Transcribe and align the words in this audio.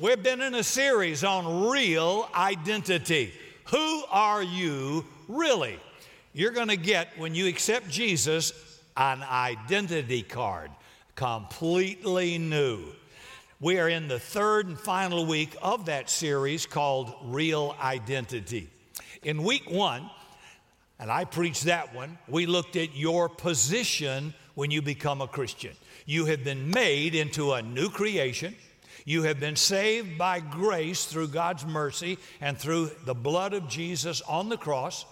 We've 0.00 0.22
been 0.22 0.40
in 0.40 0.54
a 0.54 0.62
series 0.62 1.24
on 1.24 1.68
real 1.68 2.26
identity. 2.34 3.34
Who 3.64 4.02
are 4.10 4.42
you 4.42 5.04
really? 5.28 5.78
You're 6.32 6.52
going 6.52 6.68
to 6.68 6.78
get, 6.78 7.08
when 7.18 7.34
you 7.34 7.46
accept 7.46 7.90
Jesus, 7.90 8.80
an 8.96 9.22
identity 9.22 10.22
card, 10.22 10.70
completely 11.16 12.38
new. 12.38 12.82
We 13.60 13.78
are 13.78 13.90
in 13.90 14.08
the 14.08 14.18
third 14.18 14.68
and 14.68 14.80
final 14.80 15.26
week 15.26 15.54
of 15.60 15.84
that 15.84 16.08
series 16.08 16.64
called 16.64 17.14
Real 17.24 17.76
Identity. 17.78 18.70
In 19.22 19.42
week 19.42 19.70
one, 19.70 20.08
and 20.98 21.10
I 21.10 21.26
preached 21.26 21.64
that 21.64 21.94
one, 21.94 22.16
we 22.26 22.46
looked 22.46 22.76
at 22.76 22.96
your 22.96 23.28
position 23.28 24.32
when 24.54 24.70
you 24.70 24.80
become 24.80 25.20
a 25.20 25.28
Christian. 25.28 25.76
You 26.06 26.24
have 26.24 26.42
been 26.42 26.70
made 26.70 27.14
into 27.14 27.52
a 27.52 27.60
new 27.60 27.90
creation. 27.90 28.56
You 29.10 29.24
have 29.24 29.40
been 29.40 29.56
saved 29.56 30.18
by 30.18 30.38
grace 30.38 31.04
through 31.04 31.28
God's 31.28 31.66
mercy 31.66 32.16
and 32.40 32.56
through 32.56 32.92
the 33.04 33.12
blood 33.12 33.54
of 33.54 33.66
Jesus 33.66 34.20
on 34.20 34.48
the 34.48 34.56
cross. 34.56 35.04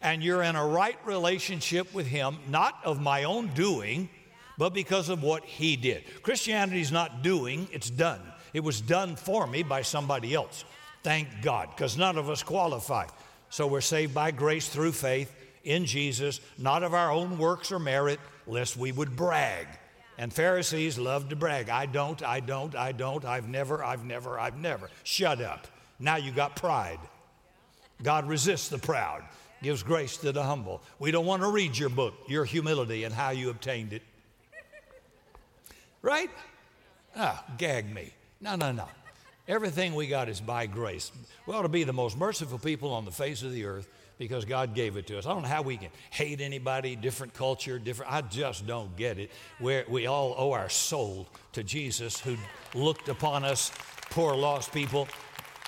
And 0.00 0.24
you're 0.24 0.42
in 0.42 0.56
a 0.56 0.66
right 0.66 0.96
relationship 1.04 1.92
with 1.92 2.06
Him, 2.06 2.38
not 2.48 2.78
of 2.82 3.02
my 3.02 3.24
own 3.24 3.48
doing, 3.48 4.08
but 4.56 4.72
because 4.72 5.10
of 5.10 5.22
what 5.22 5.44
He 5.44 5.76
did. 5.76 6.02
Christianity 6.22 6.80
is 6.80 6.90
not 6.90 7.22
doing, 7.22 7.68
it's 7.72 7.90
done. 7.90 8.22
It 8.54 8.64
was 8.64 8.80
done 8.80 9.16
for 9.16 9.46
me 9.46 9.62
by 9.62 9.82
somebody 9.82 10.32
else. 10.32 10.64
Thank 11.02 11.28
God, 11.42 11.68
because 11.76 11.98
none 11.98 12.16
of 12.16 12.30
us 12.30 12.42
qualify. 12.42 13.06
So 13.50 13.66
we're 13.66 13.82
saved 13.82 14.14
by 14.14 14.30
grace 14.30 14.70
through 14.70 14.92
faith 14.92 15.30
in 15.62 15.84
Jesus, 15.84 16.40
not 16.56 16.82
of 16.82 16.94
our 16.94 17.12
own 17.12 17.36
works 17.36 17.70
or 17.70 17.78
merit, 17.78 18.18
lest 18.46 18.78
we 18.78 18.92
would 18.92 19.14
brag. 19.14 19.66
And 20.18 20.32
Pharisees 20.32 20.98
love 20.98 21.28
to 21.30 21.36
brag. 21.36 21.68
I 21.68 21.86
don't, 21.86 22.22
I 22.22 22.40
don't, 22.40 22.74
I 22.74 22.92
don't, 22.92 23.24
I've 23.24 23.48
never, 23.48 23.82
I've 23.82 24.04
never, 24.04 24.38
I've 24.38 24.58
never. 24.58 24.90
Shut 25.04 25.40
up. 25.40 25.66
Now 25.98 26.16
you 26.16 26.32
got 26.32 26.56
pride. 26.56 26.98
God 28.02 28.28
resists 28.28 28.68
the 28.68 28.78
proud, 28.78 29.22
gives 29.62 29.82
grace 29.82 30.16
to 30.18 30.32
the 30.32 30.42
humble. 30.42 30.82
We 30.98 31.10
don't 31.12 31.26
want 31.26 31.42
to 31.42 31.48
read 31.48 31.78
your 31.78 31.88
book, 31.88 32.14
your 32.26 32.44
humility 32.44 33.04
and 33.04 33.14
how 33.14 33.30
you 33.30 33.50
obtained 33.50 33.92
it. 33.92 34.02
Right? 36.02 36.30
Ah, 37.16 37.44
gag 37.58 37.92
me. 37.92 38.12
No, 38.40 38.56
no, 38.56 38.72
no. 38.72 38.88
Everything 39.46 39.94
we 39.94 40.06
got 40.08 40.28
is 40.28 40.40
by 40.40 40.66
grace. 40.66 41.12
We 41.46 41.54
ought 41.54 41.62
to 41.62 41.68
be 41.68 41.84
the 41.84 41.92
most 41.92 42.16
merciful 42.16 42.58
people 42.58 42.92
on 42.92 43.04
the 43.04 43.10
face 43.10 43.42
of 43.42 43.52
the 43.52 43.64
earth 43.64 43.88
because 44.18 44.44
God 44.44 44.74
gave 44.74 44.96
it 44.96 45.06
to 45.08 45.18
us. 45.18 45.26
I 45.26 45.30
don't 45.30 45.42
know 45.42 45.48
how 45.48 45.62
we 45.62 45.76
can 45.76 45.90
hate 46.10 46.40
anybody, 46.40 46.96
different 46.96 47.34
culture, 47.34 47.78
different. 47.78 48.12
I 48.12 48.22
just 48.22 48.66
don't 48.66 48.94
get 48.96 49.18
it. 49.18 49.30
Where 49.58 49.84
we 49.88 50.06
all 50.06 50.34
owe 50.36 50.52
our 50.52 50.68
soul 50.68 51.28
to 51.52 51.62
Jesus, 51.62 52.20
who 52.20 52.36
looked 52.74 53.08
upon 53.08 53.44
us, 53.44 53.72
poor 54.10 54.34
lost 54.34 54.72
people, 54.72 55.08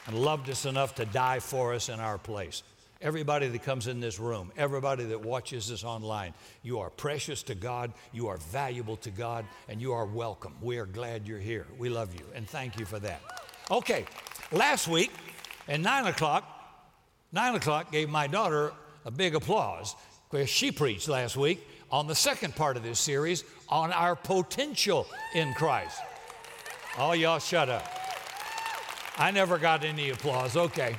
and 0.06 0.18
loved 0.18 0.50
us 0.50 0.66
enough 0.66 0.94
to 0.96 1.06
die 1.06 1.40
for 1.40 1.74
us 1.74 1.88
in 1.88 2.00
our 2.00 2.18
place. 2.18 2.62
Everybody 3.00 3.48
that 3.48 3.62
comes 3.62 3.86
in 3.86 4.00
this 4.00 4.18
room, 4.18 4.50
everybody 4.56 5.04
that 5.04 5.20
watches 5.20 5.68
this 5.68 5.84
online, 5.84 6.32
you 6.62 6.78
are 6.78 6.90
precious 6.90 7.42
to 7.44 7.54
God, 7.54 7.92
you 8.12 8.28
are 8.28 8.38
valuable 8.38 8.96
to 8.98 9.10
God, 9.10 9.44
and 9.68 9.80
you 9.80 9.92
are 9.92 10.06
welcome. 10.06 10.54
We 10.62 10.78
are 10.78 10.86
glad 10.86 11.28
you're 11.28 11.38
here. 11.38 11.66
We 11.78 11.90
love 11.90 12.14
you, 12.14 12.24
and 12.34 12.48
thank 12.48 12.78
you 12.78 12.86
for 12.86 12.98
that. 13.00 13.20
Okay, 13.70 14.06
last 14.52 14.88
week 14.88 15.10
at 15.68 15.80
9 15.80 16.06
o'clock, 16.06 16.53
Nine 17.34 17.56
o'clock 17.56 17.90
gave 17.90 18.08
my 18.08 18.28
daughter 18.28 18.72
a 19.04 19.10
big 19.10 19.34
applause 19.34 19.96
because 20.30 20.48
she 20.48 20.70
preached 20.70 21.08
last 21.08 21.36
week 21.36 21.66
on 21.90 22.06
the 22.06 22.14
second 22.14 22.54
part 22.54 22.76
of 22.76 22.84
this 22.84 23.00
series 23.00 23.42
on 23.68 23.90
our 23.92 24.14
potential 24.14 25.08
in 25.34 25.52
Christ. 25.54 25.98
Oh, 26.96 27.10
y'all 27.10 27.40
shut 27.40 27.68
up. 27.68 27.84
I 29.18 29.32
never 29.32 29.58
got 29.58 29.82
any 29.82 30.10
applause. 30.10 30.56
Okay. 30.56 30.94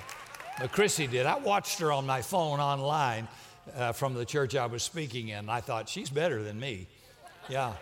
But 0.59 0.73
Chrissy 0.73 1.08
did. 1.08 1.25
I 1.25 1.38
watched 1.38 1.80
her 1.80 1.94
on 1.94 2.05
my 2.05 2.22
phone 2.22 2.59
online 2.59 3.30
uh, 3.73 3.94
from 3.94 4.14
the 4.14 4.25
church 4.25 4.58
I 4.58 4.66
was 4.66 4.83
speaking 4.83 5.30
in. 5.30 5.47
I 5.47 5.61
thought, 5.61 5.88
she's 5.88 6.09
better 6.09 6.43
than 6.43 6.59
me. 6.59 6.88
Yeah. 7.48 7.76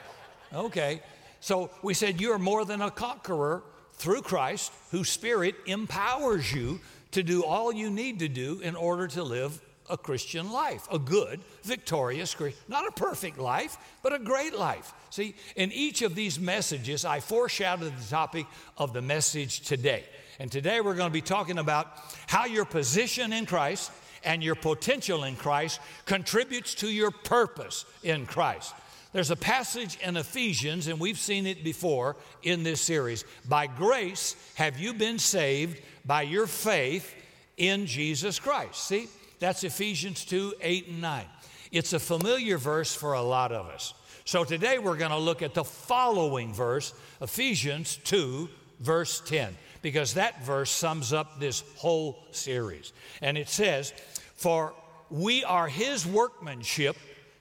Okay. 0.54 1.02
So 1.40 1.72
we 1.82 1.96
said, 1.96 2.22
You're 2.22 2.38
more 2.38 2.66
than 2.66 2.84
a 2.84 2.92
conqueror 2.92 3.64
through 3.94 4.22
Christ, 4.22 4.72
whose 4.92 5.10
spirit 5.10 5.56
empowers 5.66 6.54
you 6.54 6.82
to 7.14 7.24
do 7.24 7.44
all 7.44 7.74
you 7.74 7.90
need 7.90 8.20
to 8.20 8.28
do 8.28 8.60
in 8.60 8.76
order 8.76 9.08
to 9.08 9.24
live 9.24 9.62
a 9.90 9.98
Christian 9.98 10.52
life, 10.52 10.88
a 10.92 11.00
good, 11.00 11.42
victorious, 11.64 12.36
not 12.68 12.88
a 12.88 12.92
perfect 12.92 13.38
life, 13.38 13.78
but 14.02 14.14
a 14.14 14.20
great 14.20 14.56
life. 14.56 14.94
See, 15.10 15.36
in 15.56 15.72
each 15.72 16.02
of 16.02 16.16
these 16.16 16.40
messages, 16.40 17.06
I 17.06 17.20
foreshadowed 17.20 17.98
the 17.98 18.10
topic 18.10 18.46
of 18.78 18.94
the 18.94 19.02
message 19.02 19.62
today. 19.62 20.04
And 20.40 20.52
today 20.52 20.82
we're 20.82 20.96
going 20.96 21.10
to 21.10 21.14
be 21.14 21.22
talking 21.22 21.58
about 21.58 21.88
how 22.28 22.46
your 22.46 22.66
position 22.66 23.34
in 23.34 23.46
Christ 23.46 23.92
and 24.24 24.44
your 24.44 24.56
potential 24.56 25.24
in 25.26 25.36
Christ 25.36 25.80
contributes 26.06 26.76
to 26.76 26.88
your 26.88 27.12
purpose 27.12 27.86
in 28.04 28.26
Christ. 28.26 28.74
There's 29.12 29.30
a 29.30 29.36
passage 29.36 30.00
in 30.02 30.18
Ephesians, 30.18 30.88
and 30.88 31.00
we've 31.00 31.20
seen 31.20 31.46
it 31.46 31.64
before 31.64 32.16
in 32.42 32.64
this 32.64 32.82
series. 32.82 33.26
By 33.48 33.68
grace 33.68 34.36
have 34.56 34.80
you 34.80 34.96
been 34.96 35.20
saved 35.20 35.80
by 36.06 36.24
your 36.24 36.48
faith 36.48 37.14
in 37.58 37.86
Jesus 37.86 38.40
Christ. 38.40 38.88
See, 38.88 39.08
that's 39.40 39.64
Ephesians 39.64 40.26
2 40.26 40.56
8 40.62 40.88
and 40.88 41.02
9. 41.02 41.26
It's 41.72 41.94
a 41.94 42.00
familiar 42.00 42.58
verse 42.58 42.94
for 42.94 43.14
a 43.14 43.22
lot 43.22 43.52
of 43.52 43.68
us. 43.68 43.94
So 44.26 44.44
today 44.44 44.80
we're 44.80 44.98
going 44.98 45.12
to 45.12 45.18
look 45.18 45.42
at 45.42 45.54
the 45.54 45.64
following 45.64 46.54
verse, 46.54 46.94
Ephesians 47.20 47.98
2, 48.06 48.48
verse 48.80 49.22
10, 49.26 49.56
because 49.82 50.14
that 50.14 50.44
verse 50.44 50.72
sums 50.72 51.12
up 51.12 51.40
this 51.40 51.64
whole 51.76 52.24
series. 52.32 52.94
And 53.22 53.38
it 53.38 53.50
says, 53.50 53.94
For 54.36 54.74
we 55.10 55.44
are 55.44 55.68
his 55.68 56.06
workmanship 56.06 56.96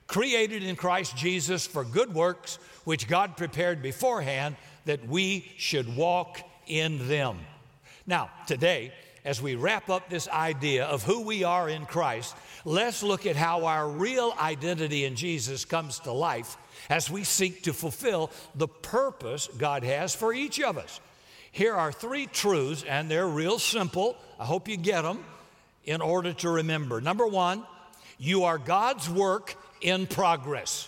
created 0.08 0.62
in 0.62 0.76
Christ 0.76 1.16
Jesus 1.16 1.66
for 1.66 1.84
good 1.84 2.12
works, 2.12 2.58
which 2.84 3.08
God 3.08 3.36
prepared 3.36 3.80
beforehand 3.80 4.56
that 4.84 5.06
we 5.06 5.52
should 5.56 5.96
walk 5.96 6.40
in 6.66 7.08
them. 7.08 7.38
Now, 8.12 8.28
today, 8.46 8.92
as 9.24 9.40
we 9.40 9.54
wrap 9.54 9.88
up 9.88 10.10
this 10.10 10.28
idea 10.28 10.84
of 10.84 11.02
who 11.02 11.22
we 11.22 11.44
are 11.44 11.66
in 11.70 11.86
Christ, 11.86 12.36
let's 12.66 13.02
look 13.02 13.24
at 13.24 13.36
how 13.36 13.64
our 13.64 13.88
real 13.88 14.34
identity 14.38 15.06
in 15.06 15.16
Jesus 15.16 15.64
comes 15.64 15.98
to 16.00 16.12
life 16.12 16.58
as 16.90 17.08
we 17.08 17.24
seek 17.24 17.62
to 17.62 17.72
fulfill 17.72 18.30
the 18.54 18.68
purpose 18.68 19.48
God 19.56 19.82
has 19.82 20.14
for 20.14 20.34
each 20.34 20.60
of 20.60 20.76
us. 20.76 21.00
Here 21.52 21.72
are 21.72 21.90
three 21.90 22.26
truths, 22.26 22.84
and 22.86 23.10
they're 23.10 23.26
real 23.26 23.58
simple. 23.58 24.18
I 24.38 24.44
hope 24.44 24.68
you 24.68 24.76
get 24.76 25.00
them 25.00 25.24
in 25.86 26.02
order 26.02 26.34
to 26.34 26.50
remember. 26.50 27.00
Number 27.00 27.26
one, 27.26 27.64
you 28.18 28.44
are 28.44 28.58
God's 28.58 29.08
work 29.08 29.56
in 29.80 30.06
progress. 30.06 30.86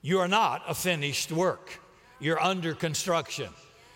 You 0.00 0.20
are 0.20 0.28
not 0.28 0.62
a 0.66 0.74
finished 0.74 1.30
work, 1.30 1.82
you're 2.18 2.40
under 2.40 2.74
construction. 2.74 3.50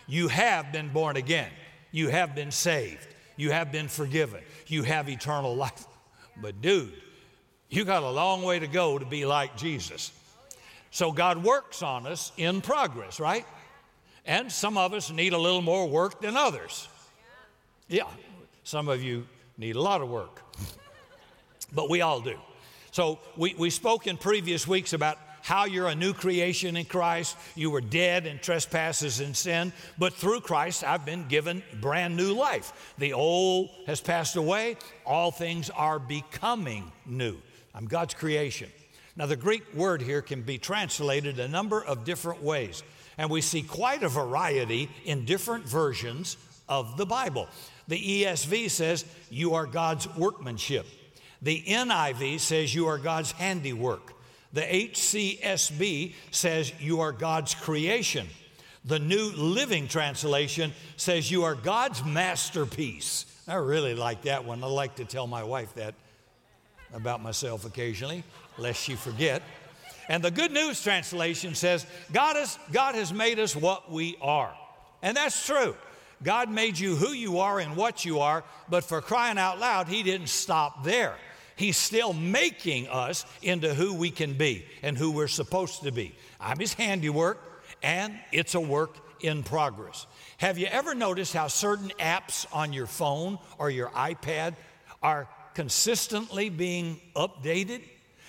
You 0.05 0.27
have 0.27 0.71
been 0.71 0.89
born 0.89 1.17
again, 1.17 1.49
you 1.91 2.09
have 2.09 2.35
been 2.35 2.51
saved, 2.51 3.07
you 3.37 3.51
have 3.51 3.71
been 3.71 3.87
forgiven, 3.87 4.41
you 4.67 4.83
have 4.83 5.09
eternal 5.09 5.55
life. 5.55 5.85
But, 6.41 6.61
dude, 6.61 6.93
you 7.69 7.85
got 7.85 8.03
a 8.03 8.09
long 8.09 8.43
way 8.43 8.59
to 8.59 8.67
go 8.67 8.97
to 8.97 9.05
be 9.05 9.25
like 9.25 9.57
Jesus. 9.57 10.11
So, 10.91 11.11
God 11.11 11.43
works 11.43 11.83
on 11.83 12.07
us 12.07 12.31
in 12.37 12.61
progress, 12.61 13.19
right? 13.19 13.45
And 14.25 14.51
some 14.51 14.77
of 14.77 14.93
us 14.93 15.11
need 15.11 15.33
a 15.33 15.37
little 15.37 15.61
more 15.61 15.87
work 15.87 16.21
than 16.21 16.37
others. 16.37 16.87
Yeah, 17.87 18.07
some 18.63 18.87
of 18.87 19.03
you 19.03 19.27
need 19.57 19.75
a 19.75 19.81
lot 19.81 20.01
of 20.01 20.09
work, 20.09 20.41
but 21.73 21.89
we 21.89 22.01
all 22.01 22.21
do. 22.21 22.37
So 22.91 23.19
we, 23.37 23.55
we 23.57 23.69
spoke 23.69 24.05
in 24.05 24.17
previous 24.17 24.67
weeks 24.67 24.93
about 24.93 25.17
how 25.41 25.65
you're 25.65 25.87
a 25.87 25.95
new 25.95 26.13
creation 26.13 26.77
in 26.77 26.85
Christ. 26.85 27.37
You 27.55 27.71
were 27.71 27.81
dead 27.81 28.25
in 28.25 28.39
trespasses 28.39 29.19
and 29.19 29.35
sin, 29.35 29.73
but 29.97 30.13
through 30.13 30.41
Christ, 30.41 30.83
I've 30.83 31.05
been 31.05 31.27
given 31.27 31.63
brand 31.79 32.15
new 32.15 32.33
life. 32.33 32.93
The 32.97 33.13
old 33.13 33.69
has 33.87 34.01
passed 34.01 34.35
away, 34.35 34.77
all 35.05 35.31
things 35.31 35.69
are 35.69 35.99
becoming 35.99 36.91
new. 37.05 37.37
I'm 37.73 37.85
God's 37.85 38.13
creation. 38.13 38.69
Now, 39.15 39.25
the 39.25 39.35
Greek 39.35 39.73
word 39.73 40.01
here 40.01 40.21
can 40.21 40.41
be 40.41 40.57
translated 40.57 41.39
a 41.39 41.47
number 41.47 41.83
of 41.83 42.05
different 42.05 42.41
ways, 42.41 42.83
and 43.17 43.29
we 43.29 43.41
see 43.41 43.61
quite 43.61 44.03
a 44.03 44.09
variety 44.09 44.89
in 45.05 45.25
different 45.25 45.67
versions 45.67 46.37
of 46.69 46.95
the 46.97 47.05
Bible. 47.05 47.49
The 47.87 48.23
ESV 48.23 48.69
says, 48.69 49.05
You 49.29 49.55
are 49.55 49.65
God's 49.65 50.07
workmanship. 50.15 50.85
The 51.41 51.63
NIV 51.63 52.39
says 52.39 52.73
you 52.73 52.87
are 52.87 52.99
God's 52.99 53.31
handiwork. 53.31 54.10
The 54.53 54.61
HCSB 54.61 56.13
says 56.31 56.73
you 56.79 57.01
are 57.01 57.11
God's 57.11 57.55
creation. 57.55 58.27
The 58.83 58.99
New 58.99 59.31
Living 59.31 59.87
Translation 59.87 60.73
says 60.97 61.29
you 61.29 61.43
are 61.43 61.55
God's 61.55 62.03
masterpiece. 62.03 63.25
I 63.47 63.55
really 63.55 63.95
like 63.95 64.23
that 64.23 64.43
one. 64.45 64.63
I 64.63 64.67
like 64.67 64.95
to 64.95 65.05
tell 65.05 65.27
my 65.27 65.43
wife 65.43 65.73
that 65.75 65.93
about 66.93 67.21
myself 67.21 67.65
occasionally, 67.65 68.23
lest 68.57 68.81
she 68.81 68.95
forget. 68.95 69.41
And 70.09 70.23
the 70.23 70.31
Good 70.31 70.51
News 70.51 70.81
Translation 70.81 71.55
says 71.55 71.85
God 72.11 72.35
has, 72.35 72.57
God 72.71 72.95
has 72.95 73.13
made 73.13 73.39
us 73.39 73.55
what 73.55 73.91
we 73.91 74.17
are. 74.21 74.53
And 75.01 75.15
that's 75.15 75.45
true. 75.45 75.75
God 76.23 76.49
made 76.49 76.77
you 76.77 76.95
who 76.95 77.13
you 77.13 77.39
are 77.39 77.59
and 77.59 77.75
what 77.75 78.05
you 78.05 78.19
are, 78.19 78.43
but 78.69 78.83
for 78.83 79.01
crying 79.01 79.37
out 79.37 79.59
loud, 79.59 79.87
He 79.87 80.03
didn't 80.03 80.29
stop 80.29 80.83
there. 80.83 81.15
He's 81.61 81.77
still 81.77 82.11
making 82.11 82.87
us 82.87 83.23
into 83.43 83.75
who 83.75 83.93
we 83.93 84.09
can 84.09 84.33
be 84.33 84.65
and 84.81 84.97
who 84.97 85.11
we're 85.11 85.27
supposed 85.27 85.83
to 85.83 85.91
be. 85.91 86.15
I'm 86.39 86.57
His 86.57 86.73
handiwork, 86.73 87.37
and 87.83 88.19
it's 88.31 88.55
a 88.55 88.59
work 88.59 88.97
in 89.19 89.43
progress. 89.43 90.07
Have 90.37 90.57
you 90.57 90.65
ever 90.65 90.95
noticed 90.95 91.33
how 91.35 91.45
certain 91.49 91.91
apps 91.99 92.47
on 92.51 92.73
your 92.73 92.87
phone 92.87 93.37
or 93.59 93.69
your 93.69 93.89
iPad 93.89 94.55
are 95.03 95.29
consistently 95.53 96.49
being 96.49 96.99
updated? 97.15 97.83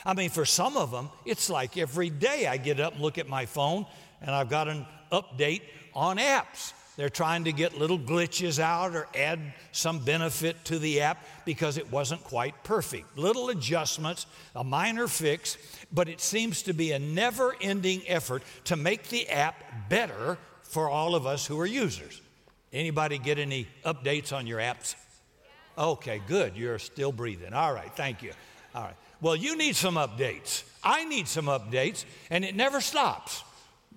I 0.04 0.12
mean, 0.12 0.28
for 0.28 0.44
some 0.44 0.76
of 0.76 0.90
them, 0.90 1.08
it's 1.24 1.48
like 1.48 1.78
every 1.78 2.10
day 2.10 2.46
I 2.46 2.58
get 2.58 2.80
up 2.80 2.92
and 2.92 3.00
look 3.00 3.16
at 3.16 3.30
my 3.30 3.46
phone 3.46 3.86
and 4.20 4.30
I've 4.30 4.50
got 4.50 4.68
an 4.68 4.84
update 5.10 5.62
on 5.94 6.18
apps. 6.18 6.74
They're 6.96 7.08
trying 7.08 7.44
to 7.44 7.52
get 7.52 7.78
little 7.78 7.98
glitches 7.98 8.58
out 8.58 8.94
or 8.94 9.08
add 9.14 9.40
some 9.72 10.00
benefit 10.00 10.62
to 10.66 10.78
the 10.78 11.00
app 11.00 11.24
because 11.46 11.78
it 11.78 11.90
wasn't 11.90 12.22
quite 12.22 12.62
perfect. 12.64 13.16
Little 13.16 13.48
adjustments, 13.48 14.26
a 14.54 14.62
minor 14.62 15.08
fix, 15.08 15.56
but 15.90 16.08
it 16.08 16.20
seems 16.20 16.62
to 16.62 16.74
be 16.74 16.92
a 16.92 16.98
never 16.98 17.56
ending 17.60 18.02
effort 18.06 18.42
to 18.64 18.76
make 18.76 19.08
the 19.08 19.28
app 19.30 19.88
better 19.88 20.36
for 20.62 20.90
all 20.90 21.14
of 21.14 21.26
us 21.26 21.46
who 21.46 21.58
are 21.60 21.66
users. 21.66 22.20
Anybody 22.72 23.18
get 23.18 23.38
any 23.38 23.68
updates 23.84 24.32
on 24.34 24.46
your 24.46 24.58
apps? 24.58 24.94
Okay, 25.78 26.20
good. 26.26 26.56
You're 26.56 26.78
still 26.78 27.12
breathing. 27.12 27.54
All 27.54 27.72
right, 27.72 27.90
thank 27.96 28.22
you. 28.22 28.32
All 28.74 28.82
right. 28.82 28.96
Well, 29.22 29.36
you 29.36 29.56
need 29.56 29.76
some 29.76 29.94
updates. 29.94 30.64
I 30.82 31.04
need 31.04 31.28
some 31.28 31.46
updates, 31.46 32.04
and 32.28 32.44
it 32.44 32.54
never 32.54 32.80
stops. 32.80 33.44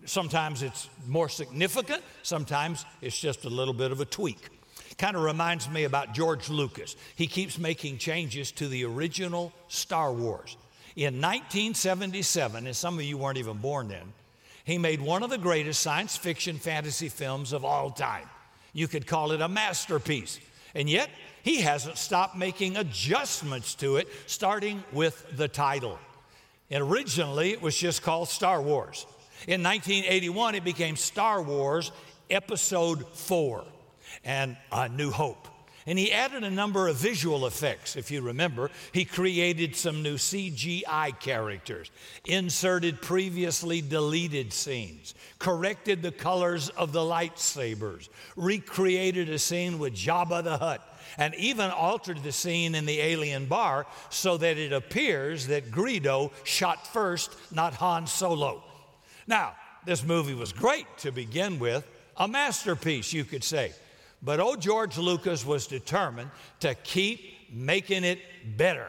Sometimes 0.05 0.63
it's 0.63 0.89
more 1.07 1.29
significant, 1.29 2.03
sometimes 2.23 2.85
it's 3.01 3.19
just 3.19 3.45
a 3.45 3.49
little 3.49 3.73
bit 3.73 3.91
of 3.91 4.01
a 4.01 4.05
tweak. 4.05 4.49
Kind 4.97 5.17
of 5.17 5.23
reminds 5.23 5.69
me 5.69 5.83
about 5.83 6.13
George 6.13 6.49
Lucas. 6.49 6.95
He 7.15 7.27
keeps 7.27 7.57
making 7.57 7.97
changes 7.97 8.51
to 8.53 8.67
the 8.67 8.85
original 8.85 9.51
Star 9.67 10.13
Wars. 10.13 10.55
In 10.95 11.15
1977, 11.15 12.67
and 12.67 12.75
some 12.75 12.97
of 12.97 13.03
you 13.03 13.17
weren't 13.17 13.37
even 13.37 13.57
born 13.57 13.89
then, 13.89 14.13
he 14.63 14.77
made 14.77 15.01
one 15.01 15.21
of 15.21 15.29
the 15.29 15.37
greatest 15.37 15.81
science 15.81 16.15
fiction 16.15 16.57
fantasy 16.57 17.09
films 17.09 17.51
of 17.51 17.65
all 17.65 17.91
time. 17.91 18.29
You 18.71 18.87
could 18.87 19.05
call 19.05 19.31
it 19.31 19.41
a 19.41 19.47
masterpiece. 19.47 20.39
And 20.73 20.89
yet, 20.89 21.09
he 21.43 21.61
hasn't 21.61 21.97
stopped 21.97 22.35
making 22.35 22.77
adjustments 22.77 23.75
to 23.75 23.97
it, 23.97 24.07
starting 24.25 24.83
with 24.91 25.25
the 25.37 25.47
title. 25.47 25.99
And 26.69 26.83
originally, 26.83 27.51
it 27.51 27.61
was 27.61 27.77
just 27.77 28.01
called 28.01 28.29
Star 28.29 28.61
Wars. 28.61 29.05
In 29.47 29.61
1981, 29.63 30.55
it 30.55 30.63
became 30.63 30.95
Star 30.95 31.41
Wars 31.41 31.91
Episode 32.29 33.05
4 33.07 33.65
and 34.23 34.57
A 34.71 34.89
New 34.89 35.11
Hope. 35.11 35.47
And 35.87 35.99
he 35.99 36.11
added 36.11 36.43
a 36.43 36.49
number 36.49 36.87
of 36.87 36.95
visual 36.95 37.45
effects, 37.45 37.95
if 37.95 38.09
you 38.09 38.21
remember. 38.21 38.71
He 38.91 39.05
created 39.05 39.75
some 39.75 40.01
new 40.01 40.15
CGI 40.15 41.19
characters, 41.19 41.91
inserted 42.25 43.03
previously 43.03 43.81
deleted 43.81 44.51
scenes, 44.51 45.13
corrected 45.37 46.01
the 46.01 46.11
colors 46.11 46.69
of 46.69 46.91
the 46.91 47.01
lightsabers, 47.01 48.09
recreated 48.35 49.29
a 49.29 49.37
scene 49.37 49.77
with 49.77 49.93
Jabba 49.93 50.43
the 50.43 50.57
Hutt, 50.57 50.81
and 51.19 51.35
even 51.35 51.69
altered 51.69 52.23
the 52.23 52.31
scene 52.31 52.73
in 52.73 52.87
the 52.87 52.99
alien 52.99 53.45
bar 53.45 53.85
so 54.09 54.37
that 54.37 54.57
it 54.57 54.73
appears 54.73 55.45
that 55.47 55.69
Greedo 55.69 56.31
shot 56.43 56.91
first, 56.91 57.35
not 57.53 57.75
Han 57.75 58.07
Solo. 58.07 58.63
Now, 59.27 59.55
this 59.85 60.03
movie 60.03 60.33
was 60.33 60.51
great 60.51 60.85
to 60.99 61.11
begin 61.11 61.59
with, 61.59 61.87
a 62.17 62.27
masterpiece, 62.27 63.13
you 63.13 63.23
could 63.23 63.43
say. 63.43 63.73
But 64.21 64.39
old 64.39 64.61
George 64.61 64.97
Lucas 64.97 65.45
was 65.45 65.67
determined 65.67 66.31
to 66.61 66.75
keep 66.75 67.51
making 67.51 68.03
it 68.03 68.19
better. 68.57 68.87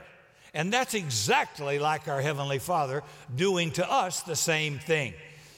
And 0.54 0.72
that's 0.72 0.94
exactly 0.94 1.78
like 1.78 2.08
our 2.08 2.20
Heavenly 2.20 2.58
Father 2.58 3.02
doing 3.34 3.70
to 3.72 3.90
us 3.90 4.22
the 4.22 4.36
same 4.36 4.78
thing. 4.78 5.12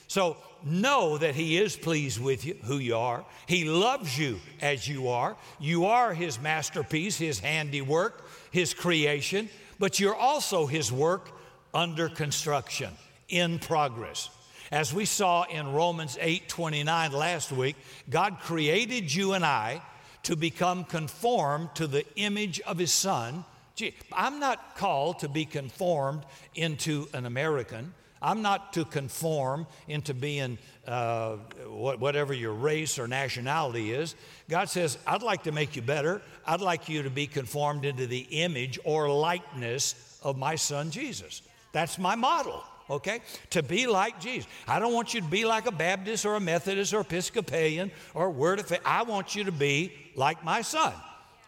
So 0.09 0.37
know 0.65 1.19
that 1.19 1.35
He 1.35 1.59
is 1.59 1.77
pleased 1.77 2.21
with 2.21 2.45
you, 2.45 2.57
who 2.65 2.79
you 2.79 2.97
are. 2.97 3.25
He 3.47 3.65
loves 3.65 4.19
you 4.19 4.41
as 4.61 4.89
you 4.89 5.09
are. 5.09 5.37
You 5.61 5.85
are 5.87 6.15
His 6.15 6.41
masterpiece, 6.41 7.17
His 7.17 7.39
handiwork, 7.39 8.27
His 8.51 8.75
creation, 8.75 9.49
but 9.79 10.01
you're 10.01 10.17
also 10.17 10.67
His 10.67 10.91
work 10.91 11.31
under 11.73 12.09
construction, 12.09 12.91
in 13.29 13.59
progress. 13.61 14.31
As 14.70 14.93
we 14.93 15.06
saw 15.06 15.44
in 15.44 15.73
Romans 15.73 16.19
8 16.20 16.49
29 16.49 17.12
last 17.12 17.53
week, 17.53 17.76
God 18.11 18.38
created 18.41 19.12
you 19.12 19.32
and 19.32 19.44
I 19.44 19.82
to 20.25 20.37
become 20.37 20.85
conformed 20.85 21.75
to 21.76 21.87
the 21.87 22.05
image 22.17 22.61
of 22.61 22.76
His 22.76 22.93
Son. 22.93 23.44
Gee, 23.76 23.94
I'm 24.12 24.41
not 24.41 24.76
called 24.76 25.20
to 25.20 25.29
be 25.29 25.47
conformed 25.47 26.25
into 26.55 27.09
an 27.15 27.25
American. 27.25 27.94
I'm 28.20 28.43
not 28.43 28.73
to 28.73 28.85
conform 28.85 29.67
into 29.87 30.12
being 30.12 30.59
uh, 30.87 31.37
whatever 31.67 32.35
your 32.35 32.53
race 32.53 32.99
or 32.99 33.06
nationality 33.06 33.93
is. 33.93 34.17
God 34.50 34.69
says, 34.69 34.99
I'd 35.06 35.23
like 35.23 35.44
to 35.44 35.53
make 35.53 35.76
you 35.76 35.82
better. 35.82 36.20
I'd 36.44 36.61
like 36.61 36.88
you 36.88 37.05
to 37.05 37.11
be 37.11 37.29
conformed 37.29 37.85
into 37.85 38.09
the 38.09 38.26
image 38.31 38.79
or 38.85 39.09
likeness 39.09 40.19
of 40.23 40.37
my 40.37 40.56
son 40.56 40.91
Jesus. 40.91 41.43
That's 41.73 41.97
my 41.97 42.17
model 42.17 42.65
okay? 42.90 43.20
To 43.50 43.62
be 43.62 43.87
like 43.87 44.20
Jesus. 44.20 44.49
I 44.67 44.79
don't 44.79 44.93
want 44.93 45.14
you 45.14 45.20
to 45.20 45.26
be 45.26 45.44
like 45.44 45.67
a 45.67 45.73
Baptist 45.73 46.25
or 46.26 46.37
a 46.37 46.40
Methodist 46.40 46.94
or 46.94 47.00
Episcopalian 47.00 47.90
or 48.14 48.31
Word 48.31 48.61
of 48.61 48.67
Faith. 48.67 48.81
I 48.85 49.02
want 49.02 49.35
you 49.35 49.44
to 49.44 49.52
be 49.52 49.93
like 50.14 50.44
my 50.44 50.62
son. 50.62 50.93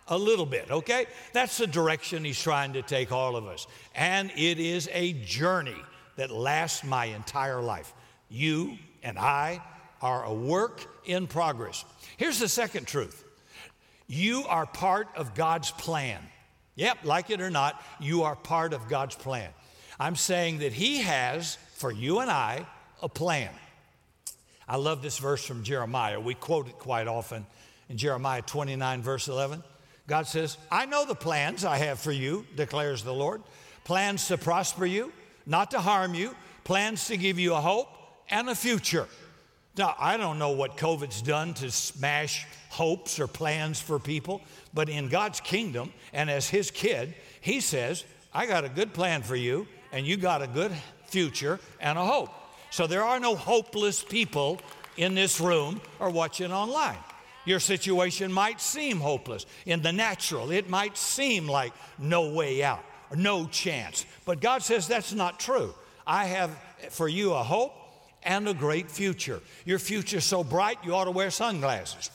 A 0.08 0.18
little 0.18 0.46
bit, 0.46 0.70
okay? 0.70 1.06
That's 1.32 1.56
the 1.56 1.68
direction 1.68 2.24
he's 2.24 2.40
trying 2.40 2.72
to 2.72 2.82
take 2.82 3.12
all 3.12 3.36
of 3.36 3.46
us. 3.46 3.68
And 3.94 4.32
it 4.36 4.58
is 4.58 4.88
a 4.92 5.12
journey 5.12 5.76
that 6.16 6.32
lasts 6.32 6.82
my 6.82 7.04
entire 7.04 7.60
life. 7.60 7.94
You 8.28 8.76
and 9.04 9.16
I 9.18 9.62
are 10.02 10.24
a 10.24 10.34
work 10.34 10.84
in 11.04 11.26
progress. 11.28 11.84
Here's 12.16 12.38
the 12.38 12.48
second 12.48 12.86
truth 12.86 13.24
you 14.08 14.44
are 14.48 14.66
part 14.66 15.08
of 15.14 15.34
God's 15.36 15.70
plan. 15.70 16.20
Yep, 16.74 16.98
like 17.04 17.30
it 17.30 17.40
or 17.40 17.50
not, 17.50 17.80
you 18.00 18.24
are 18.24 18.34
part 18.34 18.72
of 18.72 18.88
God's 18.88 19.14
plan. 19.14 19.50
I'm 20.00 20.16
saying 20.16 20.60
that 20.60 20.72
He 20.72 21.02
has, 21.02 21.58
for 21.74 21.92
you 21.92 22.20
and 22.20 22.30
I, 22.30 22.66
a 23.02 23.08
plan. 23.08 23.50
I 24.66 24.76
love 24.76 25.02
this 25.02 25.18
verse 25.18 25.44
from 25.44 25.62
Jeremiah. 25.62 26.18
We 26.18 26.34
quote 26.34 26.68
it 26.68 26.78
quite 26.78 27.06
often 27.06 27.44
in 27.90 27.98
Jeremiah 27.98 28.40
29, 28.40 29.02
verse 29.02 29.28
11. 29.28 29.62
God 30.06 30.26
says, 30.26 30.56
I 30.70 30.86
know 30.86 31.04
the 31.04 31.14
plans 31.14 31.66
I 31.66 31.76
have 31.76 31.98
for 31.98 32.12
you, 32.12 32.46
declares 32.56 33.04
the 33.04 33.12
Lord 33.12 33.42
plans 33.84 34.28
to 34.28 34.38
prosper 34.38 34.86
you, 34.86 35.12
not 35.46 35.72
to 35.72 35.80
harm 35.80 36.14
you, 36.14 36.34
plans 36.64 37.06
to 37.06 37.16
give 37.16 37.38
you 37.38 37.54
a 37.54 37.60
hope 37.60 37.88
and 38.30 38.48
a 38.48 38.54
future. 38.54 39.06
Now, 39.76 39.96
I 39.98 40.16
don't 40.16 40.38
know 40.38 40.50
what 40.50 40.76
COVID's 40.76 41.20
done 41.20 41.54
to 41.54 41.70
smash 41.70 42.46
hopes 42.70 43.18
or 43.18 43.26
plans 43.26 43.80
for 43.80 43.98
people, 43.98 44.40
but 44.72 44.88
in 44.88 45.08
God's 45.08 45.40
kingdom 45.40 45.92
and 46.12 46.30
as 46.30 46.48
His 46.48 46.70
kid, 46.70 47.14
He 47.40 47.60
says, 47.60 48.04
I 48.32 48.46
got 48.46 48.64
a 48.64 48.68
good 48.68 48.94
plan 48.94 49.22
for 49.22 49.36
you 49.36 49.66
and 49.92 50.06
you 50.06 50.16
got 50.16 50.42
a 50.42 50.46
good 50.46 50.72
future 51.06 51.58
and 51.80 51.98
a 51.98 52.04
hope. 52.04 52.30
So 52.70 52.86
there 52.86 53.04
are 53.04 53.18
no 53.18 53.34
hopeless 53.34 54.02
people 54.02 54.60
in 54.96 55.14
this 55.14 55.40
room 55.40 55.80
or 55.98 56.10
watching 56.10 56.52
online. 56.52 56.98
Your 57.44 57.58
situation 57.58 58.32
might 58.32 58.60
seem 58.60 58.98
hopeless. 58.98 59.46
In 59.66 59.82
the 59.82 59.92
natural, 59.92 60.50
it 60.50 60.68
might 60.68 60.96
seem 60.96 61.48
like 61.48 61.72
no 61.98 62.30
way 62.30 62.62
out, 62.62 62.84
no 63.16 63.46
chance. 63.46 64.06
But 64.24 64.40
God 64.40 64.62
says 64.62 64.86
that's 64.86 65.12
not 65.12 65.40
true. 65.40 65.74
I 66.06 66.26
have 66.26 66.50
for 66.90 67.08
you 67.08 67.32
a 67.32 67.42
hope 67.42 67.72
and 68.22 68.48
a 68.48 68.54
great 68.54 68.90
future. 68.90 69.40
Your 69.64 69.78
future's 69.78 70.24
so 70.24 70.44
bright 70.44 70.78
you 70.84 70.94
ought 70.94 71.04
to 71.04 71.10
wear 71.10 71.30
sunglasses. 71.30 72.10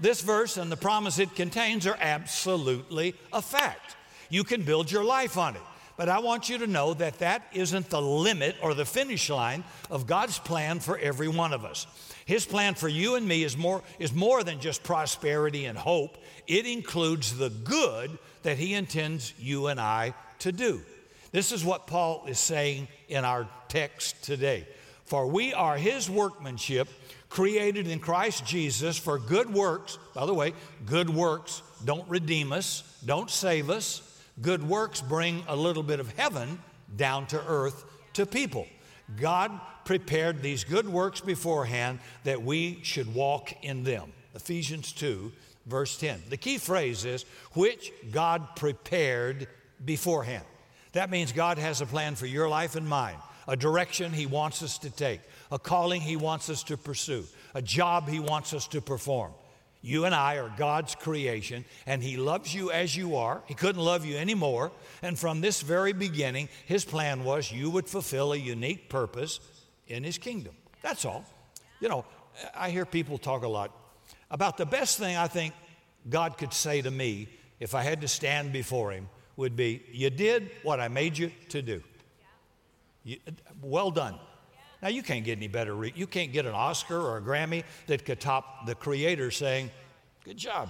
This 0.00 0.20
verse 0.22 0.56
and 0.56 0.72
the 0.72 0.76
promise 0.76 1.18
it 1.18 1.34
contains 1.34 1.86
are 1.86 1.96
absolutely 2.00 3.14
a 3.32 3.42
fact. 3.42 3.96
You 4.28 4.42
can 4.42 4.62
build 4.62 4.90
your 4.90 5.04
life 5.04 5.36
on 5.36 5.54
it. 5.54 5.62
But 5.96 6.08
I 6.08 6.18
want 6.18 6.48
you 6.48 6.58
to 6.58 6.66
know 6.66 6.92
that 6.94 7.20
that 7.20 7.46
isn't 7.52 7.88
the 7.88 8.02
limit 8.02 8.56
or 8.62 8.74
the 8.74 8.84
finish 8.84 9.30
line 9.30 9.62
of 9.90 10.06
God's 10.06 10.38
plan 10.38 10.80
for 10.80 10.98
every 10.98 11.28
one 11.28 11.52
of 11.52 11.64
us. 11.64 11.86
His 12.26 12.44
plan 12.44 12.74
for 12.74 12.88
you 12.88 13.14
and 13.14 13.26
me 13.26 13.44
is 13.44 13.56
more, 13.56 13.82
is 13.98 14.12
more 14.12 14.42
than 14.42 14.60
just 14.60 14.82
prosperity 14.82 15.66
and 15.66 15.78
hope, 15.78 16.18
it 16.46 16.66
includes 16.66 17.36
the 17.36 17.50
good 17.50 18.18
that 18.42 18.58
He 18.58 18.74
intends 18.74 19.34
you 19.38 19.68
and 19.68 19.80
I 19.80 20.14
to 20.40 20.50
do. 20.50 20.82
This 21.30 21.52
is 21.52 21.64
what 21.64 21.86
Paul 21.86 22.24
is 22.26 22.38
saying 22.38 22.88
in 23.08 23.24
our 23.24 23.48
text 23.68 24.22
today. 24.22 24.66
For 25.04 25.26
we 25.26 25.52
are 25.52 25.76
His 25.76 26.10
workmanship, 26.10 26.88
created 27.28 27.86
in 27.86 28.00
Christ 28.00 28.46
Jesus 28.46 28.98
for 28.98 29.18
good 29.18 29.52
works. 29.52 29.98
By 30.14 30.26
the 30.26 30.34
way, 30.34 30.54
good 30.86 31.10
works 31.10 31.62
don't 31.84 32.08
redeem 32.08 32.52
us, 32.52 32.82
don't 33.04 33.30
save 33.30 33.70
us 33.70 34.03
Good 34.40 34.68
works 34.68 35.00
bring 35.00 35.44
a 35.46 35.54
little 35.54 35.82
bit 35.82 36.00
of 36.00 36.10
heaven 36.16 36.58
down 36.96 37.26
to 37.28 37.42
earth 37.46 37.84
to 38.14 38.26
people. 38.26 38.66
God 39.20 39.60
prepared 39.84 40.42
these 40.42 40.64
good 40.64 40.88
works 40.88 41.20
beforehand 41.20 41.98
that 42.24 42.42
we 42.42 42.80
should 42.82 43.14
walk 43.14 43.52
in 43.62 43.84
them. 43.84 44.12
Ephesians 44.34 44.92
2, 44.92 45.30
verse 45.66 45.96
10. 45.98 46.22
The 46.30 46.36
key 46.36 46.58
phrase 46.58 47.04
is, 47.04 47.24
which 47.52 47.92
God 48.10 48.56
prepared 48.56 49.46
beforehand. 49.84 50.44
That 50.92 51.10
means 51.10 51.32
God 51.32 51.58
has 51.58 51.80
a 51.80 51.86
plan 51.86 52.14
for 52.14 52.26
your 52.26 52.48
life 52.48 52.76
and 52.76 52.88
mine, 52.88 53.16
a 53.46 53.56
direction 53.56 54.12
He 54.12 54.26
wants 54.26 54.62
us 54.62 54.78
to 54.78 54.90
take, 54.90 55.20
a 55.52 55.58
calling 55.58 56.00
He 56.00 56.16
wants 56.16 56.48
us 56.48 56.62
to 56.64 56.76
pursue, 56.76 57.24
a 57.54 57.62
job 57.62 58.08
He 58.08 58.20
wants 58.20 58.54
us 58.54 58.66
to 58.68 58.80
perform. 58.80 59.32
You 59.84 60.06
and 60.06 60.14
I 60.14 60.38
are 60.38 60.50
God's 60.56 60.94
creation, 60.94 61.66
and 61.84 62.02
He 62.02 62.16
loves 62.16 62.54
you 62.54 62.70
as 62.70 62.96
you 62.96 63.16
are. 63.16 63.42
He 63.44 63.52
couldn't 63.52 63.82
love 63.82 64.06
you 64.06 64.16
any 64.16 64.34
more. 64.34 64.72
And 65.02 65.18
from 65.18 65.42
this 65.42 65.60
very 65.60 65.92
beginning, 65.92 66.48
His 66.64 66.86
plan 66.86 67.22
was 67.22 67.52
you 67.52 67.68
would 67.68 67.86
fulfill 67.86 68.32
a 68.32 68.36
unique 68.36 68.88
purpose 68.88 69.40
in 69.86 70.02
His 70.02 70.16
kingdom. 70.16 70.54
That's 70.80 71.04
all. 71.04 71.26
You 71.80 71.90
know, 71.90 72.06
I 72.54 72.70
hear 72.70 72.86
people 72.86 73.18
talk 73.18 73.42
a 73.42 73.48
lot 73.48 73.72
about 74.30 74.56
the 74.56 74.64
best 74.64 74.96
thing 74.96 75.18
I 75.18 75.28
think 75.28 75.52
God 76.08 76.38
could 76.38 76.54
say 76.54 76.80
to 76.80 76.90
me 76.90 77.28
if 77.60 77.74
I 77.74 77.82
had 77.82 78.00
to 78.00 78.08
stand 78.08 78.54
before 78.54 78.90
Him 78.90 79.10
would 79.36 79.54
be, 79.54 79.82
You 79.92 80.08
did 80.08 80.50
what 80.62 80.80
I 80.80 80.88
made 80.88 81.18
you 81.18 81.30
to 81.50 81.60
do. 81.60 81.82
You, 83.02 83.18
well 83.60 83.90
done. 83.90 84.18
Now, 84.84 84.90
you 84.90 85.02
can't 85.02 85.24
get 85.24 85.38
any 85.38 85.48
better. 85.48 85.74
Re- 85.74 85.94
you 85.96 86.06
can't 86.06 86.30
get 86.30 86.44
an 86.44 86.52
Oscar 86.52 87.00
or 87.00 87.16
a 87.16 87.22
Grammy 87.22 87.64
that 87.86 88.04
could 88.04 88.20
top 88.20 88.66
the 88.66 88.74
creator 88.74 89.30
saying, 89.30 89.70
Good 90.24 90.36
job. 90.36 90.68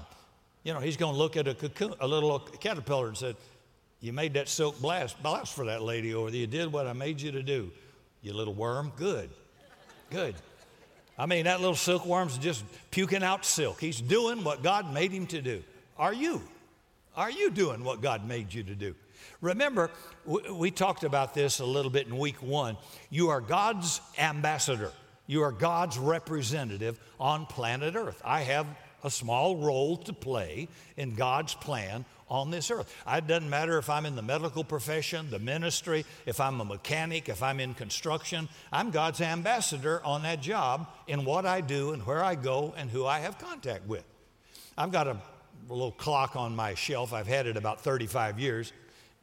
You 0.62 0.72
know, 0.72 0.78
he's 0.78 0.96
going 0.96 1.14
to 1.14 1.18
look 1.18 1.36
at 1.36 1.48
a, 1.48 1.54
cocoon, 1.54 1.94
a 1.98 2.06
little 2.06 2.38
caterpillar 2.38 3.08
and 3.08 3.16
said, 3.16 3.34
You 4.00 4.12
made 4.12 4.34
that 4.34 4.48
silk 4.48 4.80
blouse, 4.80 5.14
blouse 5.14 5.52
for 5.52 5.64
that 5.64 5.82
lady 5.82 6.14
over 6.14 6.30
there. 6.30 6.38
You 6.38 6.46
did 6.46 6.72
what 6.72 6.86
I 6.86 6.92
made 6.92 7.20
you 7.20 7.32
to 7.32 7.42
do. 7.42 7.72
You 8.22 8.34
little 8.34 8.54
worm. 8.54 8.92
Good. 8.94 9.30
Good. 10.10 10.36
I 11.18 11.26
mean, 11.26 11.46
that 11.46 11.58
little 11.58 11.74
silkworm's 11.74 12.38
just 12.38 12.64
puking 12.92 13.24
out 13.24 13.44
silk. 13.44 13.80
He's 13.80 14.00
doing 14.00 14.44
what 14.44 14.62
God 14.62 14.94
made 14.94 15.10
him 15.10 15.26
to 15.28 15.42
do. 15.42 15.64
Are 15.98 16.14
you? 16.14 16.40
Are 17.16 17.32
you 17.32 17.50
doing 17.50 17.82
what 17.82 18.00
God 18.00 18.28
made 18.28 18.54
you 18.54 18.62
to 18.62 18.76
do? 18.76 18.94
Remember, 19.40 19.90
we 20.24 20.70
talked 20.70 21.04
about 21.04 21.34
this 21.34 21.60
a 21.60 21.64
little 21.64 21.90
bit 21.90 22.06
in 22.06 22.18
week 22.18 22.42
one. 22.42 22.76
You 23.10 23.30
are 23.30 23.40
God's 23.40 24.00
ambassador, 24.18 24.92
you 25.26 25.42
are 25.42 25.52
God's 25.52 25.98
representative 25.98 26.98
on 27.18 27.46
planet 27.46 27.94
Earth. 27.96 28.20
I 28.24 28.42
have 28.42 28.66
a 29.04 29.10
small 29.10 29.56
role 29.56 29.98
to 29.98 30.12
play 30.12 30.68
in 30.96 31.14
God's 31.14 31.54
plan 31.54 32.04
on 32.28 32.50
this 32.50 32.70
earth. 32.70 32.92
It 33.06 33.26
doesn't 33.26 33.50
matter 33.50 33.78
if 33.78 33.90
I'm 33.90 34.06
in 34.06 34.16
the 34.16 34.22
medical 34.22 34.64
profession, 34.64 35.30
the 35.30 35.38
ministry, 35.38 36.06
if 36.24 36.40
I'm 36.40 36.60
a 36.60 36.64
mechanic, 36.64 37.28
if 37.28 37.42
I'm 37.42 37.60
in 37.60 37.74
construction. 37.74 38.48
I'm 38.72 38.90
God's 38.90 39.20
ambassador 39.20 40.02
on 40.04 40.22
that 40.22 40.40
job 40.40 40.88
in 41.06 41.24
what 41.24 41.44
I 41.44 41.60
do 41.60 41.92
and 41.92 42.04
where 42.06 42.24
I 42.24 42.34
go 42.34 42.74
and 42.76 42.90
who 42.90 43.06
I 43.06 43.20
have 43.20 43.38
contact 43.38 43.86
with. 43.86 44.04
I've 44.76 44.90
got 44.90 45.06
a 45.06 45.18
little 45.68 45.92
clock 45.92 46.34
on 46.34 46.56
my 46.56 46.74
shelf. 46.74 47.12
I've 47.12 47.26
had 47.26 47.46
it 47.46 47.56
about 47.56 47.82
35 47.82 48.40
years. 48.40 48.72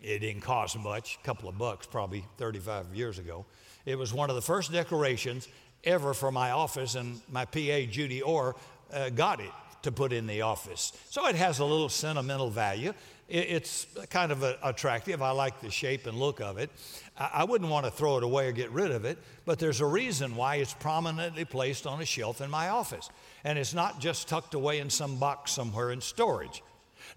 It 0.02 0.20
didn't 0.20 0.42
cost 0.42 0.78
much, 0.80 1.20
a 1.22 1.26
couple 1.26 1.48
of 1.48 1.58
bucks 1.58 1.86
probably 1.86 2.26
35 2.38 2.96
years 2.96 3.20
ago. 3.20 3.46
It 3.86 3.98
was 3.98 4.14
one 4.14 4.30
of 4.30 4.36
the 4.36 4.42
first 4.42 4.72
decorations 4.72 5.48
ever 5.84 6.14
for 6.14 6.32
my 6.32 6.52
office, 6.52 6.96
and 6.96 7.22
my 7.30 7.46
PA, 7.46 7.82
Judy 7.90 8.22
Orr, 8.22 8.56
uh, 8.94 9.10
got 9.10 9.40
it 9.40 9.52
to 9.84 9.92
put 9.92 10.14
in 10.14 10.28
the 10.28 10.42
office. 10.42 10.94
So 11.10 11.28
it 11.28 11.36
has 11.36 11.60
a 11.60 11.66
little 11.66 11.90
sentimental 11.90 12.50
value. 12.50 12.94
It's 13.28 13.88
kind 14.10 14.32
of 14.34 14.44
attractive. 14.62 15.22
I 15.22 15.32
like 15.32 15.62
the 15.62 15.72
shape 15.72 16.06
and 16.06 16.20
look 16.20 16.42
of 16.42 16.58
it. 16.58 16.70
I 17.18 17.46
wouldn't 17.46 17.70
want 17.70 17.86
to 17.86 17.92
throw 17.92 18.18
it 18.18 18.24
away 18.24 18.50
or 18.50 18.52
get 18.52 18.72
rid 18.72 18.92
of 18.92 19.06
it, 19.06 19.18
but 19.46 19.58
there's 19.58 19.80
a 19.80 19.86
reason 19.86 20.36
why 20.36 20.56
it's 20.56 20.74
prominently 20.74 21.46
placed 21.46 21.88
on 21.88 22.02
a 22.02 22.06
shelf 22.06 22.42
in 22.42 22.50
my 22.50 22.70
office. 22.70 23.10
And 23.46 23.58
it's 23.58 23.74
not 23.74 24.02
just 24.02 24.28
tucked 24.28 24.54
away 24.54 24.80
in 24.80 24.90
some 24.90 25.16
box 25.16 25.52
somewhere 25.52 25.92
in 25.92 26.02
storage. 26.02 26.62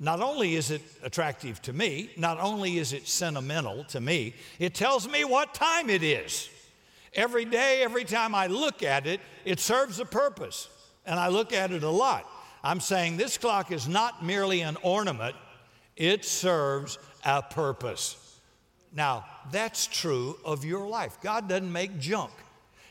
Not 0.01 0.21
only 0.21 0.55
is 0.55 0.71
it 0.71 0.83
attractive 1.03 1.63
to 1.63 1.73
me, 1.73 2.11
not 2.17 2.41
only 2.41 2.79
is 2.79 2.93
it 2.93 3.07
sentimental 3.07 3.85
to 3.85 4.01
me, 4.01 4.35
it 4.59 4.75
tells 4.75 5.09
me 5.09 5.25
what 5.25 5.55
time 5.55 5.89
it 5.89 6.03
is. 6.03 6.49
Every 7.15 7.45
day, 7.45 7.83
every 7.83 8.05
time 8.05 8.35
I 8.35 8.49
look 8.49 8.83
at 8.83 9.07
it, 9.07 9.21
it 9.45 9.61
serves 9.61 10.01
a 10.01 10.05
purpose. 10.05 10.69
And 11.07 11.19
I 11.21 11.29
look 11.29 11.53
at 11.53 11.71
it 11.71 11.83
a 11.83 11.91
lot. 11.91 12.29
I'm 12.63 12.81
saying 12.81 13.17
this 13.17 13.39
clock 13.39 13.71
is 13.71 13.87
not 13.87 14.25
merely 14.25 14.63
an 14.63 14.77
ornament, 14.83 15.37
it 15.97 16.25
serves 16.25 16.99
a 17.25 17.43
purpose. 17.43 18.41
Now, 18.93 19.25
that's 19.53 19.87
true 19.87 20.39
of 20.45 20.65
your 20.65 20.87
life. 20.87 21.19
God 21.21 21.49
doesn't 21.49 21.71
make 21.71 21.99
junk. 21.99 22.33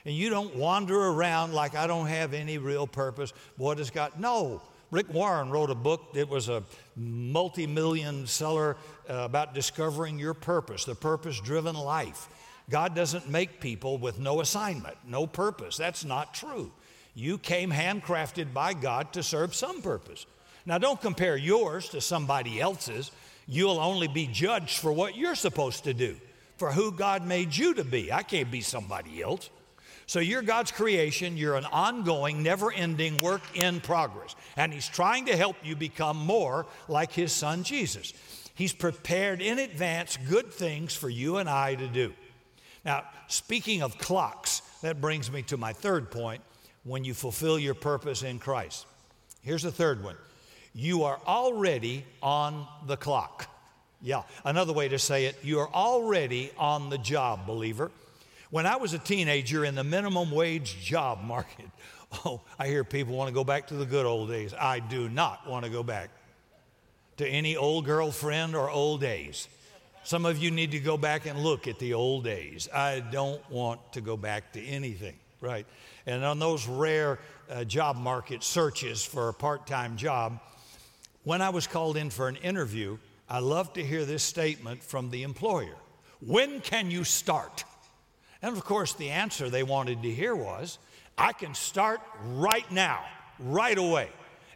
And 0.06 0.14
you 0.14 0.30
don't 0.30 0.56
wander 0.56 1.00
around 1.00 1.54
like 1.54 1.76
I 1.76 1.88
don't 1.88 2.08
have 2.08 2.34
any 2.34 2.58
real 2.58 2.86
purpose. 2.86 3.34
What 3.58 3.78
has 3.78 3.90
God? 3.90 4.20
No. 4.20 4.62
Rick 4.94 5.12
Warren 5.12 5.50
wrote 5.50 5.72
a 5.72 5.76
book 5.76 6.14
that 6.14 6.30
was 6.30 6.50
a 6.50 6.62
multi 6.96 7.66
million 7.66 8.28
seller 8.28 8.78
uh, 9.10 9.14
about 9.16 9.56
discovering 9.56 10.20
your 10.20 10.36
purpose, 10.36 10.86
the 10.86 10.94
purpose 10.94 11.42
driven 11.42 11.76
life. 11.76 12.30
God 12.70 12.94
doesn't 12.94 13.28
make 13.28 13.60
people 13.60 13.98
with 13.98 14.20
no 14.20 14.40
assignment, 14.40 14.96
no 15.04 15.26
purpose. 15.26 15.78
That's 15.78 16.06
not 16.06 16.36
true. 16.36 16.72
You 17.16 17.40
came 17.40 17.72
handcrafted 17.72 18.54
by 18.54 18.76
God 18.76 19.14
to 19.14 19.24
serve 19.24 19.56
some 19.56 19.82
purpose. 19.82 20.28
Now, 20.64 20.78
don't 20.78 21.02
compare 21.02 21.38
yours 21.38 21.90
to 21.90 22.00
somebody 22.00 22.62
else's. 22.62 23.12
You'll 23.48 23.80
only 23.80 24.08
be 24.08 24.28
judged 24.28 24.78
for 24.78 24.92
what 24.92 25.18
you're 25.18 25.34
supposed 25.34 25.86
to 25.86 25.96
do, 25.96 26.18
for 26.58 26.72
who 26.72 26.92
God 26.92 27.26
made 27.26 27.58
you 27.58 27.74
to 27.74 27.84
be. 27.84 28.12
I 28.12 28.22
can't 28.22 28.52
be 28.52 28.62
somebody 28.62 29.24
else. 29.24 29.50
So 30.06 30.20
you're 30.20 30.42
God's 30.42 30.72
creation. 30.72 31.38
You're 31.38 31.56
an 31.56 31.66
ongoing, 31.66 32.44
never 32.44 32.72
ending 32.72 33.18
work 33.18 33.42
in 33.56 33.80
progress. 33.80 34.36
And 34.58 34.74
He's 34.74 34.88
trying 34.88 35.26
to 35.26 35.36
help 35.36 35.56
you 35.64 35.76
become 35.76 36.18
more 36.18 36.66
like 36.88 37.12
His 37.12 37.32
Son 37.32 37.64
Jesus. 37.64 38.14
He's 38.56 38.74
prepared 38.74 39.42
in 39.42 39.60
advance 39.60 40.18
good 40.30 40.54
things 40.54 40.94
for 40.94 41.10
you 41.10 41.38
and 41.38 41.50
I 41.50 41.76
to 41.76 41.88
do. 41.88 42.14
Now, 42.86 43.04
speaking 43.28 43.82
of 43.82 43.98
clocks, 43.98 44.62
that 44.82 45.02
brings 45.02 45.32
me 45.32 45.42
to 45.44 45.58
my 45.58 45.74
third 45.74 46.12
point 46.12 46.42
when 46.84 47.04
you 47.04 47.14
fulfill 47.14 47.58
your 47.58 47.74
purpose 47.74 48.24
in 48.24 48.40
Christ. 48.40 48.86
Here's 49.42 49.64
the 49.64 49.72
third 49.72 50.04
one 50.04 50.18
you 50.76 51.04
are 51.04 51.20
already 51.26 52.04
on 52.22 52.68
the 52.88 52.98
clock. 52.98 53.48
Yeah, 54.02 54.24
another 54.44 54.74
way 54.74 54.90
to 54.90 55.00
say 55.00 55.26
it, 55.26 55.38
you 55.44 55.60
are 55.60 55.70
already 55.70 56.52
on 56.58 56.90
the 56.90 56.98
job, 56.98 57.48
believer. 57.48 57.90
When 58.54 58.68
I 58.68 58.76
was 58.76 58.94
a 58.94 59.00
teenager 59.00 59.66
in 59.66 59.74
the 59.74 59.84
minimum 59.84 60.30
wage 60.30 60.80
job 60.80 61.24
market, 61.24 61.66
oh, 62.24 62.42
I 62.60 62.68
hear 62.68 62.84
people 62.84 63.16
want 63.16 63.28
to 63.30 63.34
go 63.34 63.44
back 63.44 63.66
to 63.70 63.74
the 63.74 63.84
good 63.84 64.06
old 64.06 64.30
days. 64.30 64.54
I 64.54 64.78
do 64.78 65.10
not 65.10 65.50
want 65.50 65.66
to 65.66 65.72
go 65.72 65.82
back 65.82 66.12
to 67.18 67.28
any 67.28 67.58
old 67.58 67.86
girlfriend 67.86 68.56
or 68.56 68.70
old 68.70 69.02
days. 69.02 69.48
Some 70.04 70.28
of 70.28 70.38
you 70.38 70.52
need 70.52 70.70
to 70.70 70.80
go 70.80 70.98
back 70.98 71.26
and 71.26 71.40
look 71.40 71.68
at 71.68 71.80
the 71.80 71.96
old 71.96 72.26
days. 72.26 72.70
I 72.72 73.00
don't 73.00 73.42
want 73.50 73.80
to 73.94 74.02
go 74.02 74.16
back 74.16 74.54
to 74.54 74.64
anything, 74.64 75.16
right? 75.42 75.66
And 76.06 76.24
on 76.24 76.38
those 76.38 76.68
rare 76.68 77.18
uh, 77.50 77.64
job 77.64 77.96
market 77.96 78.44
searches 78.44 79.04
for 79.04 79.30
a 79.30 79.34
part 79.34 79.66
time 79.66 79.98
job, 79.98 80.40
when 81.24 81.42
I 81.42 81.50
was 81.50 81.66
called 81.66 81.98
in 81.98 82.12
for 82.12 82.28
an 82.28 82.36
interview, 82.36 83.00
I 83.28 83.40
love 83.40 83.74
to 83.74 83.84
hear 83.84 84.06
this 84.06 84.22
statement 84.22 84.84
from 84.84 85.10
the 85.10 85.24
employer 85.24 85.78
When 86.20 86.62
can 86.62 86.92
you 86.92 87.04
start? 87.04 87.64
And 88.44 88.56
of 88.56 88.64
course, 88.66 88.94
the 88.94 89.10
answer 89.10 89.50
they 89.50 89.64
wanted 89.64 90.04
to 90.04 90.12
hear 90.12 90.36
was, 90.36 90.78
I 91.18 91.32
can 91.32 91.56
start 91.56 92.02
right 92.26 92.70
now, 92.72 93.00
right 93.40 93.78
away. 93.78 94.10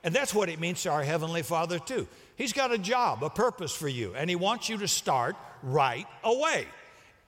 And 0.04 0.14
that's 0.14 0.34
what 0.34 0.50
it 0.50 0.60
means 0.60 0.84
to 0.84 0.92
our 0.92 1.04
Heavenly 1.04 1.42
Father, 1.42 1.80
too. 1.80 2.06
He's 2.36 2.54
got 2.54 2.74
a 2.74 2.78
job, 2.78 3.24
a 3.24 3.30
purpose 3.30 3.72
for 3.72 3.88
you, 3.88 4.14
and 4.14 4.30
He 4.30 4.36
wants 4.36 4.68
you 4.68 4.78
to 4.80 4.88
start 4.90 5.38
right 5.64 6.06
away. 6.24 6.68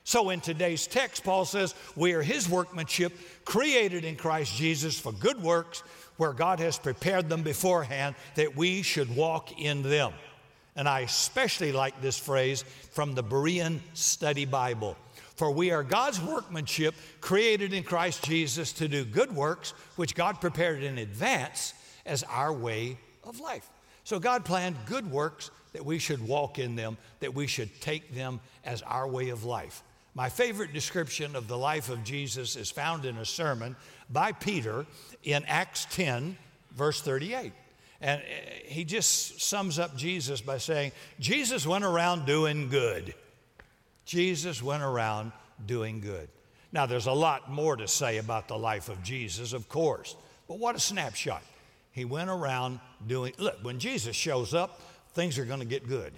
So 0.03 0.31
in 0.31 0.41
today's 0.41 0.85
text, 0.85 1.23
Paul 1.23 1.45
says, 1.45 1.73
We 1.95 2.13
are 2.13 2.21
His 2.21 2.49
workmanship, 2.49 3.13
created 3.45 4.03
in 4.03 4.17
Christ 4.17 4.53
Jesus 4.55 4.99
for 4.99 5.13
good 5.13 5.41
works, 5.41 5.81
where 6.17 6.33
God 6.33 6.59
has 6.59 6.77
prepared 6.77 7.29
them 7.29 7.41
beforehand 7.41 8.15
that 8.35 8.57
we 8.57 8.81
should 8.81 9.15
walk 9.15 9.59
in 9.61 9.81
them. 9.81 10.11
And 10.75 10.89
I 10.89 11.01
especially 11.01 11.71
like 11.71 12.01
this 12.01 12.17
phrase 12.17 12.63
from 12.91 13.15
the 13.15 13.23
Berean 13.23 13.79
Study 13.93 14.45
Bible. 14.45 14.97
For 15.39 15.49
we 15.49 15.71
are 15.71 15.83
God's 15.83 16.21
workmanship, 16.21 16.95
created 17.21 17.71
in 17.71 17.83
Christ 17.83 18.25
Jesus 18.25 18.73
to 18.73 18.89
do 18.89 19.05
good 19.05 19.33
works, 19.33 19.73
which 19.95 20.13
God 20.13 20.41
prepared 20.41 20.83
in 20.83 20.97
advance 20.97 21.73
as 22.05 22.23
our 22.23 22.51
way 22.51 22.97
of 23.23 23.39
life. 23.39 23.69
So 24.03 24.19
God 24.19 24.43
planned 24.43 24.75
good 24.85 25.09
works 25.09 25.49
that 25.71 25.85
we 25.85 25.97
should 25.97 26.27
walk 26.27 26.59
in 26.59 26.75
them, 26.75 26.97
that 27.21 27.33
we 27.33 27.47
should 27.47 27.79
take 27.79 28.13
them 28.13 28.41
as 28.65 28.81
our 28.81 29.07
way 29.07 29.29
of 29.29 29.45
life. 29.45 29.81
My 30.13 30.27
favorite 30.27 30.73
description 30.73 31.37
of 31.37 31.47
the 31.47 31.57
life 31.57 31.87
of 31.87 32.03
Jesus 32.03 32.57
is 32.57 32.69
found 32.69 33.05
in 33.05 33.15
a 33.15 33.23
sermon 33.23 33.77
by 34.09 34.33
Peter 34.33 34.85
in 35.23 35.45
Acts 35.45 35.87
10, 35.91 36.37
verse 36.71 36.99
38. 36.99 37.53
And 38.01 38.21
eh, 38.21 38.49
he 38.65 38.83
just 38.83 39.39
sums 39.39 39.79
up 39.79 39.95
Jesus 39.95 40.41
by 40.41 40.57
saying, 40.57 40.91
Jesus 41.17 41.65
went 41.65 41.85
around 41.85 42.25
doing 42.25 42.67
good. 42.67 43.15
Jesus 44.09 44.63
went 44.63 44.81
around 44.81 45.33
doing 45.67 46.01
good. 46.01 46.29
Now, 46.71 46.87
there's 46.87 47.05
a 47.05 47.11
lot 47.11 47.51
more 47.51 47.75
to 47.75 47.87
say 47.87 48.17
about 48.17 48.47
the 48.47 48.57
life 48.57 48.89
of 48.89 49.03
Jesus, 49.03 49.53
of 49.53 49.69
course, 49.69 50.15
but 50.47 50.57
what 50.57 50.75
a 50.75 50.79
snapshot. 50.79 51.43
He 51.91 52.05
went 52.05 52.31
around 52.31 52.79
doing, 53.05 53.33
look, 53.37 53.63
when 53.63 53.77
Jesus 53.77 54.15
shows 54.15 54.55
up, 54.55 54.81
things 55.13 55.37
are 55.37 55.45
going 55.45 55.59
to 55.59 55.65
get 55.65 55.87
good. 55.87 56.11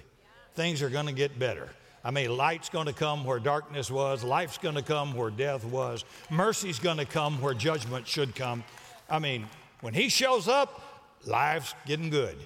Things 0.53 0.81
are 0.81 0.89
going 0.89 1.07
to 1.07 1.11
get 1.11 1.37
better. 1.37 1.67
I 2.01 2.11
mean, 2.11 2.37
light's 2.37 2.69
going 2.69 2.87
to 2.87 2.93
come 2.93 3.25
where 3.25 3.39
darkness 3.39 3.91
was, 3.91 4.23
life's 4.23 4.57
going 4.57 4.75
to 4.75 4.81
come 4.81 5.13
where 5.13 5.29
death 5.29 5.65
was, 5.65 6.05
mercy's 6.29 6.79
going 6.79 6.97
to 6.97 7.05
come 7.05 7.41
where 7.41 7.53
judgment 7.53 8.07
should 8.07 8.35
come. 8.35 8.63
I 9.09 9.19
mean, 9.19 9.47
when 9.81 9.93
he 9.93 10.07
shows 10.07 10.47
up, 10.47 10.81
life's 11.25 11.75
getting 11.85 12.09
good. 12.09 12.37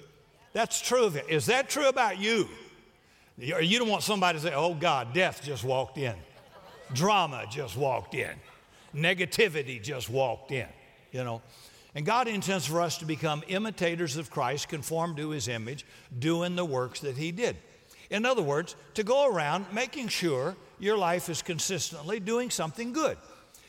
That's 0.54 0.80
true 0.80 1.04
of 1.04 1.14
it. 1.14 1.26
Is 1.28 1.46
that 1.46 1.70
true 1.70 1.88
about 1.88 2.18
you? 2.18 2.48
You 3.38 3.78
don't 3.78 3.88
want 3.88 4.02
somebody 4.02 4.38
to 4.38 4.44
say, 4.44 4.54
oh 4.54 4.74
God, 4.74 5.12
death 5.12 5.42
just 5.44 5.62
walked 5.62 5.98
in, 5.98 6.14
drama 6.94 7.44
just 7.50 7.76
walked 7.76 8.14
in, 8.14 8.30
negativity 8.94 9.82
just 9.82 10.08
walked 10.08 10.52
in, 10.52 10.68
you 11.12 11.22
know. 11.22 11.42
And 11.94 12.04
God 12.04 12.28
intends 12.28 12.66
for 12.66 12.80
us 12.80 12.98
to 12.98 13.04
become 13.04 13.42
imitators 13.48 14.16
of 14.16 14.30
Christ, 14.30 14.68
conform 14.68 15.16
to 15.16 15.30
his 15.30 15.48
image, 15.48 15.84
doing 16.18 16.56
the 16.56 16.64
works 16.64 17.00
that 17.00 17.16
he 17.16 17.30
did. 17.30 17.56
In 18.10 18.24
other 18.24 18.42
words, 18.42 18.76
to 18.94 19.02
go 19.02 19.26
around 19.26 19.66
making 19.72 20.08
sure 20.08 20.56
your 20.78 20.96
life 20.96 21.28
is 21.28 21.42
consistently 21.42 22.20
doing 22.20 22.50
something 22.50 22.92
good. 22.92 23.18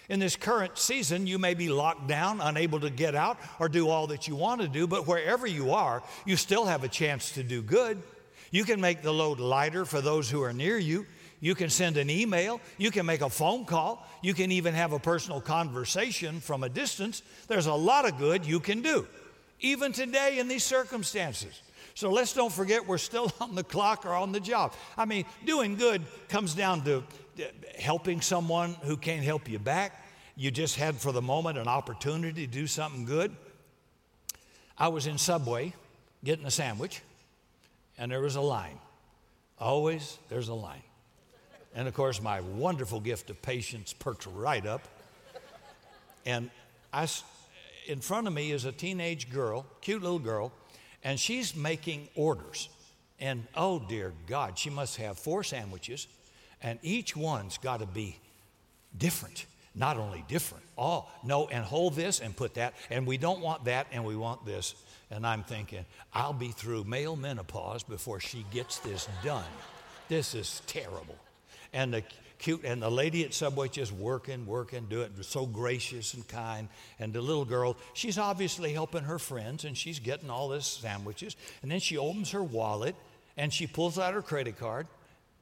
In 0.10 0.20
this 0.20 0.36
current 0.38 0.78
season, 0.78 1.28
you 1.28 1.40
may 1.40 1.54
be 1.54 1.68
locked 1.68 2.08
down, 2.08 2.40
unable 2.40 2.80
to 2.82 2.90
get 2.90 3.16
out 3.16 3.38
or 3.60 3.68
do 3.68 3.90
all 3.90 4.08
that 4.08 4.28
you 4.28 4.36
want 4.36 4.62
to 4.62 4.68
do, 4.68 4.88
but 4.88 5.08
wherever 5.08 5.46
you 5.46 5.72
are, 5.72 6.04
you 6.26 6.38
still 6.38 6.66
have 6.66 6.86
a 6.86 6.88
chance 6.88 7.32
to 7.32 7.44
do 7.44 7.62
good. 7.62 8.02
You 8.52 8.64
can 8.64 8.82
make 8.82 9.02
the 9.02 9.14
load 9.14 9.40
lighter 9.40 9.86
for 9.86 10.02
those 10.02 10.30
who 10.30 10.42
are 10.44 10.54
near 10.54 10.78
you. 10.78 11.06
You 11.40 11.54
can 11.54 11.70
send 11.70 11.98
an 11.98 12.10
email. 12.10 12.60
You 12.78 12.92
can 12.92 13.06
make 13.06 13.22
a 13.22 13.30
phone 13.30 13.66
call. 13.66 14.08
You 14.22 14.34
can 14.34 14.52
even 14.52 14.74
have 14.74 14.94
a 14.94 15.00
personal 15.00 15.42
conversation 15.42 16.40
from 16.40 16.64
a 16.64 16.70
distance. 16.70 17.22
There's 17.48 17.68
a 17.68 17.74
lot 17.74 18.08
of 18.08 18.18
good 18.18 18.46
you 18.46 18.60
can 18.60 18.82
do, 18.82 19.08
even 19.60 19.92
today 19.92 20.40
in 20.40 20.48
these 20.48 20.64
circumstances. 20.64 21.62
So 21.94 22.12
let's 22.12 22.34
don't 22.34 22.52
forget 22.52 22.88
we're 22.88 22.98
still 22.98 23.32
on 23.42 23.56
the 23.56 23.64
clock 23.64 24.06
or 24.06 24.14
on 24.14 24.32
the 24.32 24.40
job. 24.40 24.74
I 24.98 25.06
mean, 25.06 25.26
doing 25.46 25.76
good 25.76 26.04
comes 26.30 26.54
down 26.54 26.84
to 26.86 26.98
uh, 26.98 27.44
helping 27.78 28.22
someone 28.22 28.76
who 28.84 28.98
can't 28.98 29.24
help 29.24 29.50
you 29.50 29.60
back. 29.60 30.04
You 30.36 30.52
just 30.52 30.76
had 30.76 30.96
for 30.96 31.12
the 31.12 31.22
moment 31.22 31.58
an 31.58 31.68
opportunity 31.68 32.46
to 32.46 32.52
do 32.52 32.68
something 32.68 33.06
good. 33.06 33.36
I 34.78 34.90
was 34.90 35.08
in 35.08 35.18
Subway 35.18 35.74
getting 36.24 36.46
a 36.46 36.52
sandwich, 36.52 37.02
and 37.98 38.12
there 38.12 38.22
was 38.22 38.36
a 38.36 38.42
line. 38.42 38.80
Always 39.60 40.18
there's 40.30 40.50
a 40.50 40.54
line. 40.54 40.84
And 41.76 41.88
of 41.88 41.94
course, 41.94 42.22
my 42.22 42.42
wonderful 42.42 43.00
gift 43.00 43.30
of 43.30 43.42
patience 43.42 43.94
perked 43.94 44.26
right 44.36 44.66
up. 44.66 44.88
And 46.26 46.50
I, 46.92 47.08
in 47.88 48.02
front 48.02 48.28
of 48.28 48.34
me 48.34 48.52
is 48.52 48.66
a 48.66 48.72
teenage 48.72 49.30
girl, 49.30 49.66
cute 49.82 50.02
little 50.02 50.20
girl, 50.20 50.52
and 51.04 51.20
she's 51.20 51.56
making 51.56 52.10
orders. 52.16 52.70
And 53.20 53.48
oh 53.56 53.80
dear 53.80 54.14
God, 54.28 54.58
she 54.58 54.70
must 54.70 54.98
have 54.98 55.18
four 55.18 55.44
sandwiches, 55.44 56.08
and 56.62 56.80
each 56.82 57.16
one's 57.16 57.58
got 57.58 57.80
to 57.80 57.86
be 57.86 58.20
different. 58.98 59.46
Not 59.74 59.98
only 59.98 60.26
different, 60.28 60.64
oh, 60.78 61.08
no, 61.24 61.48
and 61.48 61.64
hold 61.64 61.96
this 61.96 62.20
and 62.20 62.36
put 62.36 62.56
that, 62.56 62.74
and 62.90 63.06
we 63.06 63.18
don't 63.18 63.42
want 63.42 63.66
that, 63.66 63.86
and 63.92 64.04
we 64.04 64.16
want 64.16 64.44
this. 64.44 64.74
And 65.10 65.26
I'm 65.26 65.44
thinking, 65.44 65.86
I'll 66.14 66.34
be 66.34 66.50
through 66.50 66.84
male 66.84 67.16
menopause 67.16 67.84
before 67.84 68.20
she 68.20 68.46
gets 68.52 68.80
this 68.80 69.08
done. 69.24 69.46
This 70.10 70.36
is 70.36 70.62
terrible 70.68 71.16
and 71.74 71.94
the 71.94 72.04
cute 72.40 72.64
and 72.64 72.82
the 72.82 72.90
lady 72.90 73.24
at 73.24 73.34
Subway 73.34 73.68
just 73.68 73.92
working, 73.92 74.46
working, 74.46 74.86
doing 74.86 75.12
it 75.18 75.26
so 75.26 75.46
gracious 75.46 76.14
and 76.14 76.28
kind. 76.28 76.70
And 77.00 77.14
the 77.14 77.22
little 77.22 77.46
girl, 77.46 77.78
she's 77.94 78.18
obviously 78.18 78.74
helping 78.74 79.04
her 79.04 79.20
friends 79.20 79.66
and 79.66 79.78
she's 79.78 80.00
getting 80.00 80.30
all 80.30 80.50
this 80.50 80.66
sandwiches. 80.66 81.36
And 81.62 81.72
then 81.72 81.80
she 81.80 81.98
opens 81.98 82.32
her 82.32 82.44
wallet 82.44 82.96
and 83.38 83.52
she 83.52 83.68
pulls 83.68 83.98
out 83.98 84.14
her 84.14 84.22
credit 84.22 84.60
card 84.60 84.88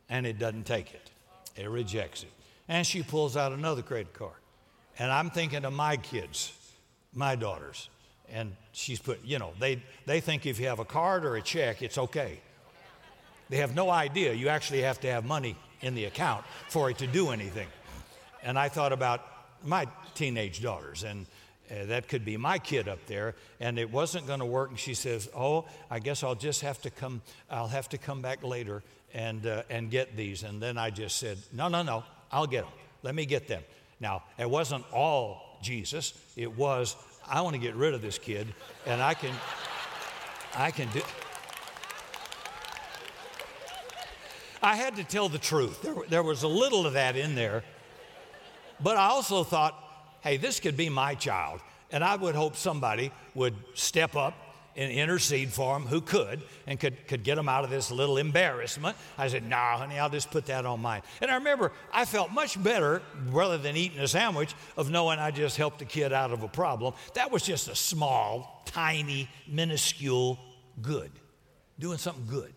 and 0.10 0.26
it 0.26 0.40
doesn't 0.40 0.66
take 0.66 0.94
it. 0.94 1.10
It 1.56 1.70
rejects 1.70 2.24
it. 2.24 2.32
And 2.68 2.86
she 2.86 3.04
pulls 3.04 3.38
out 3.38 3.52
another 3.52 3.82
credit 3.82 4.14
card. 4.14 4.34
And 4.98 5.12
I'm 5.12 5.30
thinking 5.30 5.66
of 5.66 5.74
my 5.74 5.98
kids, 5.98 6.54
my 7.14 7.36
daughters. 7.36 7.90
And 8.32 8.56
she's 8.72 9.00
put, 9.00 9.24
you 9.24 9.40
know, 9.40 9.54
they, 9.60 9.82
they 10.06 10.20
think 10.20 10.46
if 10.46 10.60
you 10.60 10.68
have 10.68 10.80
a 10.80 10.86
card 10.86 11.26
or 11.26 11.36
a 11.36 11.42
check, 11.42 11.82
it's 11.82 11.98
okay. 11.98 12.40
They 13.50 13.58
have 13.58 13.76
no 13.76 13.90
idea 13.90 14.34
you 14.34 14.50
actually 14.50 14.82
have 14.82 15.00
to 15.02 15.12
have 15.12 15.26
money 15.26 15.56
in 15.82 15.96
the 15.96 16.06
account 16.06 16.46
for 16.70 16.90
it 16.90 16.98
to 16.98 17.08
do 17.08 17.30
anything. 17.30 17.68
And 18.44 18.58
I 18.58 18.70
thought 18.70 18.92
about 18.92 19.22
my 19.64 19.88
teenage 20.14 20.62
daughters, 20.62 21.04
and 21.04 21.26
uh, 21.70 21.86
that 21.86 22.08
could 22.08 22.24
be 22.24 22.38
my 22.38 22.60
kid 22.60 22.88
up 22.88 23.06
there, 23.08 23.36
and 23.60 23.80
it 23.80 23.92
wasn't 23.92 24.28
going 24.28 24.40
to 24.40 24.46
work. 24.46 24.70
And 24.70 24.80
she 24.80 24.94
says, 24.94 25.30
"Oh, 25.36 25.66
I 25.90 26.00
guess 26.00 26.24
I'll 26.24 26.36
just 26.36 26.62
have 26.62 26.82
to 26.84 26.90
come. 26.90 27.22
I'll 27.50 27.68
have 27.68 27.90
to 27.90 27.98
come 27.98 28.22
back 28.22 28.44
later 28.44 28.84
and 29.14 29.46
uh, 29.46 29.64
and 29.70 29.90
get 29.90 30.16
these." 30.16 30.44
And 30.44 30.62
then 30.62 30.78
I 30.78 30.90
just 30.90 31.18
said, 31.18 31.38
"No, 31.52 31.68
no, 31.68 31.82
no. 31.82 32.04
I'll 32.32 32.48
get 32.48 32.64
them. 32.64 32.74
Let 33.02 33.16
me 33.16 33.26
get 33.26 33.48
them." 33.48 33.64
Now 34.00 34.24
it 34.38 34.50
wasn't 34.50 34.86
all 34.94 35.60
Jesus. 35.62 36.14
It 36.36 36.56
was 36.56 36.96
I 37.28 37.42
want 37.42 37.56
to 37.56 37.60
get 37.60 37.76
rid 37.76 37.94
of 37.94 38.02
this 38.02 38.18
kid, 38.18 38.48
and 38.86 39.02
I 39.02 39.14
can, 39.14 39.34
I 40.56 40.72
can 40.72 40.88
do. 40.90 41.02
I 44.62 44.76
had 44.76 44.96
to 44.96 45.04
tell 45.04 45.30
the 45.30 45.38
truth. 45.38 45.82
There, 45.82 45.96
there 46.10 46.24
was 46.24 46.44
a 46.44 46.48
little 46.48 46.88
of 46.88 46.94
that 46.94 47.16
in 47.16 47.36
there. 47.36 47.64
But 48.82 48.98
I 48.98 49.08
also 49.08 49.44
thought, 49.44 49.76
hey, 50.22 50.38
this 50.38 50.60
could 50.60 50.76
be 50.76 50.90
my 50.90 51.16
child. 51.16 51.62
And 51.92 52.04
I 52.04 52.16
would 52.16 52.36
hope 52.36 52.56
somebody 52.56 53.12
would 53.36 53.56
step 53.74 54.16
up 54.16 54.34
and 54.76 54.92
intercede 54.92 55.52
for 55.52 55.76
him 55.76 55.84
who 55.84 56.02
could 56.02 56.42
and 56.68 56.80
could, 56.80 57.08
could 57.08 57.24
get 57.24 57.38
him 57.38 57.48
out 57.48 57.64
of 57.64 57.70
this 57.70 57.92
little 57.92 58.18
embarrassment. 58.18 58.98
I 59.18 59.28
said, 59.28 59.48
nah, 59.48 59.78
honey, 59.78 59.98
I'll 60.00 60.10
just 60.10 60.32
put 60.32 60.46
that 60.48 60.66
on 60.66 60.82
mine. 60.82 61.02
And 61.22 61.32
I 61.32 61.36
remember 61.36 61.72
I 61.94 62.06
felt 62.06 62.32
much 62.32 62.62
better 62.62 63.02
rather 63.28 63.58
than 63.58 63.76
eating 63.76 64.00
a 64.00 64.08
sandwich 64.08 64.54
of 64.78 64.90
knowing 64.90 65.20
I 65.20 65.32
just 65.32 65.58
helped 65.58 65.82
a 65.82 65.86
kid 65.86 66.14
out 66.14 66.32
of 66.32 66.44
a 66.44 66.48
problem. 66.48 66.94
That 67.14 67.32
was 67.32 67.44
just 67.44 67.68
a 67.68 67.76
small, 67.76 68.64
tiny, 68.66 69.30
minuscule 69.48 70.40
good, 70.82 71.12
doing 71.80 71.98
something 71.98 72.28
good 72.30 72.54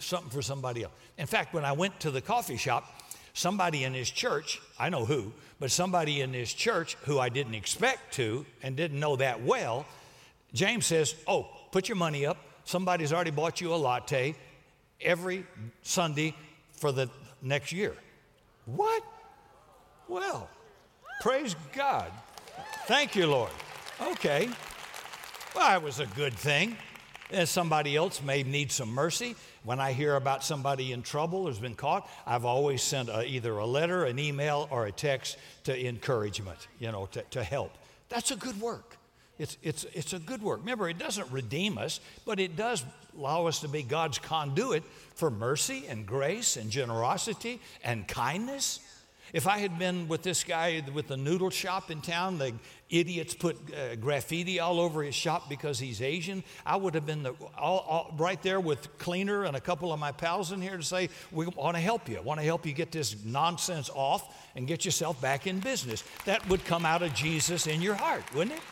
something 0.00 0.30
for 0.30 0.42
somebody 0.42 0.82
else. 0.82 0.92
In 1.18 1.26
fact, 1.26 1.54
when 1.54 1.64
I 1.64 1.72
went 1.72 2.00
to 2.00 2.10
the 2.10 2.20
coffee 2.20 2.56
shop, 2.56 2.84
somebody 3.32 3.84
in 3.84 3.94
his 3.94 4.10
church, 4.10 4.60
I 4.78 4.88
know 4.88 5.04
who, 5.04 5.32
but 5.60 5.70
somebody 5.70 6.20
in 6.20 6.32
his 6.32 6.52
church 6.52 6.96
who 7.04 7.18
I 7.18 7.28
didn't 7.28 7.54
expect 7.54 8.14
to 8.14 8.44
and 8.62 8.76
didn't 8.76 9.00
know 9.00 9.16
that 9.16 9.42
well, 9.42 9.86
James 10.52 10.86
says, 10.86 11.14
Oh, 11.26 11.48
put 11.76 11.90
your 11.90 11.96
money 11.96 12.24
up. 12.24 12.38
Somebody's 12.64 13.12
already 13.12 13.30
bought 13.30 13.60
you 13.60 13.74
a 13.74 13.76
latte 13.76 14.34
every 14.98 15.44
Sunday 15.82 16.34
for 16.72 16.90
the 16.90 17.10
next 17.42 17.70
year. 17.70 17.94
What? 18.64 19.04
Well, 20.08 20.48
praise 21.20 21.54
God. 21.74 22.10
Thank 22.86 23.14
you, 23.14 23.26
Lord. 23.26 23.50
Okay. 24.00 24.48
Well, 25.54 25.68
that 25.68 25.82
was 25.82 26.00
a 26.00 26.06
good 26.06 26.32
thing. 26.32 26.78
And 27.30 27.46
somebody 27.46 27.94
else 27.94 28.22
may 28.22 28.42
need 28.42 28.72
some 28.72 28.88
mercy. 28.88 29.36
When 29.62 29.78
I 29.78 29.92
hear 29.92 30.16
about 30.16 30.42
somebody 30.42 30.92
in 30.92 31.02
trouble 31.02 31.44
who's 31.44 31.58
been 31.58 31.74
caught, 31.74 32.08
I've 32.26 32.46
always 32.46 32.82
sent 32.82 33.10
a, 33.10 33.22
either 33.22 33.52
a 33.52 33.66
letter, 33.66 34.06
an 34.06 34.18
email, 34.18 34.66
or 34.70 34.86
a 34.86 34.92
text 34.92 35.36
to 35.64 35.86
encouragement, 35.86 36.68
you 36.78 36.90
know, 36.90 37.04
to, 37.12 37.20
to 37.32 37.44
help. 37.44 37.72
That's 38.08 38.30
a 38.30 38.36
good 38.36 38.58
work. 38.62 38.96
It's, 39.38 39.56
it's, 39.62 39.84
it's 39.92 40.12
a 40.12 40.18
good 40.18 40.42
work. 40.42 40.60
Remember, 40.60 40.88
it 40.88 40.98
doesn't 40.98 41.30
redeem 41.30 41.78
us, 41.78 42.00
but 42.24 42.40
it 42.40 42.56
does 42.56 42.84
allow 43.16 43.46
us 43.46 43.60
to 43.60 43.68
be 43.68 43.82
God's 43.82 44.18
conduit 44.18 44.82
for 45.14 45.30
mercy 45.30 45.84
and 45.88 46.06
grace 46.06 46.56
and 46.56 46.70
generosity 46.70 47.60
and 47.84 48.06
kindness 48.06 48.80
if 49.32 49.46
I 49.46 49.58
had 49.58 49.78
been 49.78 50.06
with 50.08 50.22
this 50.22 50.44
guy 50.44 50.82
with 50.94 51.08
the 51.08 51.16
noodle 51.16 51.50
shop 51.50 51.90
in 51.90 52.00
town, 52.00 52.38
the 52.38 52.54
idiots 52.88 53.34
put 53.34 53.56
uh, 53.74 53.96
graffiti 53.96 54.60
all 54.60 54.78
over 54.78 55.02
his 55.02 55.14
shop 55.14 55.48
because 55.48 55.78
he's 55.80 56.00
Asian, 56.00 56.44
I 56.64 56.76
would 56.76 56.94
have 56.94 57.04
been 57.04 57.24
the, 57.24 57.34
all, 57.58 57.84
all, 57.88 58.14
right 58.16 58.40
there 58.42 58.60
with 58.60 58.96
Cleaner 58.98 59.44
and 59.44 59.56
a 59.56 59.60
couple 59.60 59.92
of 59.92 59.98
my 59.98 60.12
pals 60.12 60.52
in 60.52 60.62
here 60.62 60.76
to 60.76 60.82
say, 60.82 61.08
We 61.32 61.46
want 61.46 61.76
to 61.76 61.82
help 61.82 62.08
you. 62.08 62.22
want 62.22 62.38
to 62.38 62.46
help 62.46 62.64
you 62.64 62.72
get 62.72 62.92
this 62.92 63.16
nonsense 63.24 63.90
off 63.92 64.32
and 64.54 64.66
get 64.66 64.84
yourself 64.84 65.20
back 65.20 65.48
in 65.48 65.58
business. 65.58 66.04
That 66.24 66.48
would 66.48 66.64
come 66.64 66.86
out 66.86 67.02
of 67.02 67.12
Jesus 67.12 67.66
in 67.66 67.82
your 67.82 67.94
heart, 67.94 68.22
wouldn't 68.32 68.56
it? 68.56 68.62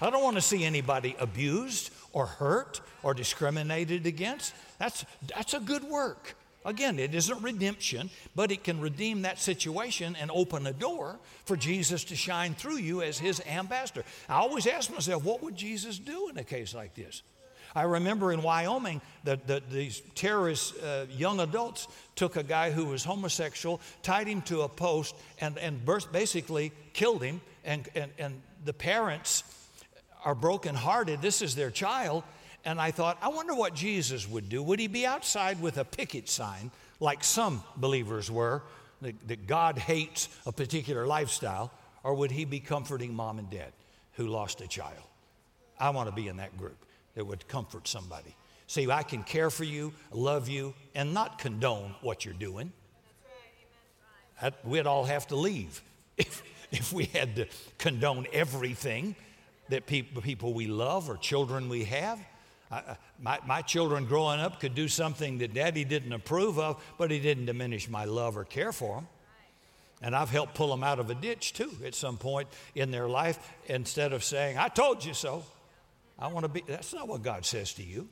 I 0.00 0.10
don't 0.10 0.22
want 0.22 0.36
to 0.36 0.42
see 0.42 0.64
anybody 0.64 1.16
abused 1.18 1.90
or 2.12 2.26
hurt 2.26 2.80
or 3.02 3.14
discriminated 3.14 4.06
against. 4.06 4.54
That's, 4.78 5.04
that's 5.26 5.54
a 5.54 5.60
good 5.60 5.84
work. 5.84 6.36
Again, 6.66 6.98
it 6.98 7.14
isn't 7.14 7.42
redemption, 7.42 8.10
but 8.34 8.50
it 8.50 8.64
can 8.64 8.80
redeem 8.80 9.22
that 9.22 9.38
situation 9.38 10.16
and 10.20 10.30
open 10.32 10.66
a 10.66 10.72
door 10.72 11.18
for 11.44 11.56
Jesus 11.56 12.02
to 12.04 12.16
shine 12.16 12.54
through 12.54 12.78
you 12.78 13.02
as 13.02 13.18
his 13.18 13.40
ambassador. 13.46 14.02
I 14.28 14.34
always 14.34 14.66
ask 14.66 14.90
myself, 14.90 15.24
what 15.24 15.42
would 15.42 15.56
Jesus 15.56 15.98
do 15.98 16.28
in 16.28 16.36
a 16.36 16.44
case 16.44 16.74
like 16.74 16.94
this? 16.94 17.22
I 17.74 17.82
remember 17.82 18.32
in 18.32 18.42
Wyoming 18.42 19.00
that 19.24 19.46
the, 19.46 19.62
these 19.70 20.02
terrorist 20.14 20.74
uh, 20.82 21.04
young 21.10 21.40
adults 21.40 21.86
took 22.16 22.36
a 22.36 22.42
guy 22.42 22.70
who 22.70 22.86
was 22.86 23.04
homosexual, 23.04 23.80
tied 24.02 24.26
him 24.26 24.42
to 24.42 24.62
a 24.62 24.68
post, 24.68 25.14
and, 25.40 25.56
and 25.58 25.80
basically 26.10 26.72
killed 26.94 27.22
him. 27.22 27.40
And, 27.64 27.88
and, 27.94 28.10
and 28.18 28.42
the 28.64 28.72
parents 28.72 29.44
are 30.26 30.34
brokenhearted. 30.34 31.22
This 31.22 31.40
is 31.40 31.54
their 31.54 31.70
child. 31.70 32.24
And 32.64 32.80
I 32.80 32.90
thought, 32.90 33.16
I 33.22 33.28
wonder 33.28 33.54
what 33.54 33.74
Jesus 33.74 34.28
would 34.28 34.48
do. 34.48 34.60
Would 34.60 34.80
he 34.80 34.88
be 34.88 35.06
outside 35.06 35.62
with 35.62 35.78
a 35.78 35.84
picket 35.84 36.28
sign, 36.28 36.72
like 36.98 37.22
some 37.22 37.62
believers 37.76 38.28
were, 38.28 38.64
that, 39.02 39.14
that 39.28 39.46
God 39.46 39.78
hates 39.78 40.28
a 40.44 40.50
particular 40.50 41.06
lifestyle? 41.06 41.70
Or 42.02 42.14
would 42.14 42.32
he 42.32 42.44
be 42.44 42.58
comforting 42.58 43.14
mom 43.14 43.38
and 43.38 43.48
dad 43.48 43.72
who 44.14 44.26
lost 44.26 44.60
a 44.60 44.66
child? 44.66 45.04
I 45.78 45.90
want 45.90 46.08
to 46.08 46.14
be 46.14 46.26
in 46.26 46.38
that 46.38 46.58
group 46.58 46.76
that 47.14 47.24
would 47.24 47.46
comfort 47.46 47.86
somebody. 47.86 48.34
See, 48.66 48.90
I 48.90 49.04
can 49.04 49.22
care 49.22 49.48
for 49.48 49.62
you, 49.62 49.92
love 50.10 50.48
you, 50.48 50.74
and 50.96 51.14
not 51.14 51.38
condone 51.38 51.94
what 52.00 52.24
you're 52.24 52.34
doing. 52.34 52.72
That, 54.42 54.54
we'd 54.66 54.88
all 54.88 55.04
have 55.04 55.28
to 55.28 55.36
leave 55.36 55.80
if, 56.16 56.42
if 56.72 56.92
we 56.92 57.04
had 57.04 57.36
to 57.36 57.46
condone 57.78 58.26
everything 58.32 59.14
that 59.68 59.86
people, 59.86 60.22
people 60.22 60.54
we 60.54 60.66
love 60.66 61.08
or 61.10 61.16
children 61.16 61.68
we 61.68 61.84
have. 61.84 62.18
I, 62.70 62.78
uh, 62.78 62.94
my, 63.20 63.38
my 63.46 63.62
children 63.62 64.06
growing 64.06 64.40
up 64.40 64.60
could 64.60 64.74
do 64.74 64.88
something 64.88 65.38
that 65.38 65.54
daddy 65.54 65.84
didn't 65.84 66.12
approve 66.12 66.58
of, 66.58 66.82
but 66.98 67.10
he 67.10 67.20
didn't 67.20 67.46
diminish 67.46 67.88
my 67.88 68.04
love 68.04 68.36
or 68.36 68.44
care 68.44 68.72
for 68.72 68.96
them. 68.96 69.08
And 70.02 70.14
I've 70.14 70.30
helped 70.30 70.54
pull 70.54 70.68
them 70.68 70.82
out 70.82 70.98
of 70.98 71.10
a 71.10 71.14
ditch 71.14 71.52
too 71.52 71.72
at 71.84 71.94
some 71.94 72.18
point 72.18 72.48
in 72.74 72.90
their 72.90 73.08
life 73.08 73.38
instead 73.66 74.12
of 74.12 74.22
saying, 74.22 74.58
I 74.58 74.68
told 74.68 75.04
you 75.04 75.14
so. 75.14 75.44
I 76.18 76.28
want 76.28 76.44
to 76.44 76.48
be, 76.48 76.62
that's 76.66 76.94
not 76.94 77.08
what 77.08 77.22
God 77.22 77.44
says 77.44 77.74
to 77.74 77.82
you. 77.82 78.08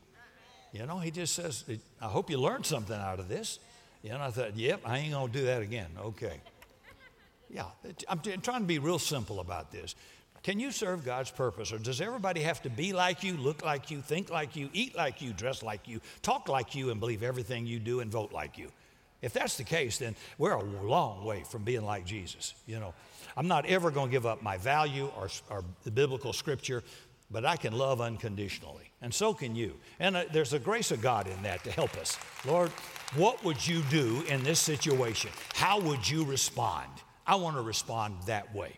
You 0.73 0.87
know, 0.87 0.99
He 0.99 1.11
just 1.11 1.35
says, 1.35 1.65
I 2.01 2.07
hope 2.07 2.31
you 2.31 2.39
learned 2.39 2.67
something 2.67 2.97
out 2.97 3.19
of 3.19 3.29
this. 3.29 3.59
You 4.03 4.11
know, 4.11 4.21
I 4.21 4.31
thought, 4.31 4.57
yep, 4.57 4.81
I 4.85 4.99
ain't 4.99 5.13
going 5.13 5.33
to 5.33 5.39
do 5.39 5.45
that 5.47 5.63
again. 5.63 5.89
Okay. 5.99 6.41
Yeah, 7.49 7.67
I'm 8.09 8.21
trying 8.21 8.61
to 8.61 8.67
be 8.67 8.79
real 8.79 8.99
simple 8.99 9.41
about 9.41 9.71
this. 9.71 9.95
Can 10.45 10.61
you 10.61 10.71
serve 10.71 11.07
God's 11.07 11.31
purpose? 11.31 11.73
Or 11.73 11.79
does 11.79 12.03
everybody 12.03 12.43
have 12.43 12.61
to 12.63 12.71
be 12.71 12.93
like 12.93 13.25
you, 13.25 13.37
look 13.39 13.65
like 13.65 13.91
you, 13.91 14.03
think 14.03 14.31
like 14.31 14.55
you, 14.55 14.69
eat 14.75 14.95
like 14.95 15.23
you, 15.23 15.33
dress 15.33 15.63
like 15.63 15.89
you, 15.89 16.01
talk 16.21 16.51
like 16.51 16.75
you, 16.75 16.91
and 16.91 17.01
believe 17.01 17.23
everything 17.23 17.67
you 17.67 17.79
do 17.79 18.01
and 18.01 18.13
vote 18.13 18.31
like 18.31 18.59
you? 18.59 18.69
If 19.23 19.33
that's 19.33 19.57
the 19.57 19.65
case, 19.65 19.97
then 19.97 20.15
we're 20.37 20.53
a 20.53 20.63
long 20.63 21.25
way 21.25 21.45
from 21.45 21.65
being 21.65 21.83
like 21.83 22.05
Jesus. 22.05 22.53
You 22.67 22.79
know, 22.79 22.93
I'm 23.39 23.49
not 23.49 23.65
ever 23.65 23.91
going 23.91 24.09
to 24.09 24.13
give 24.13 24.27
up 24.27 24.43
my 24.43 24.59
value 24.59 25.11
or, 25.19 25.31
or 25.49 25.65
the 25.83 25.91
biblical 25.91 26.35
scripture, 26.35 26.83
but 27.31 27.47
I 27.47 27.57
can 27.57 27.73
love 27.73 28.03
unconditionally. 28.03 28.91
And 29.01 29.15
so 29.15 29.33
can 29.33 29.57
you. 29.57 29.75
And 29.99 30.15
uh, 30.15 30.25
there's 30.31 30.53
a 30.53 30.59
grace 30.59 30.91
of 30.91 31.01
God 31.01 31.27
in 31.27 31.43
that 31.43 31.65
to 31.65 31.71
help 31.71 31.97
us. 31.97 32.19
Lord, 32.45 32.69
what 33.17 33.43
would 33.45 33.67
you 33.67 33.81
do 33.89 34.23
in 34.29 34.45
this 34.45 34.61
situation? 34.61 35.31
How 35.55 35.81
would 35.81 36.07
you 36.07 36.23
respond? 36.27 36.91
I 37.27 37.37
want 37.37 37.57
to 37.57 37.63
respond 37.63 38.17
that 38.27 38.55
way. 38.55 38.77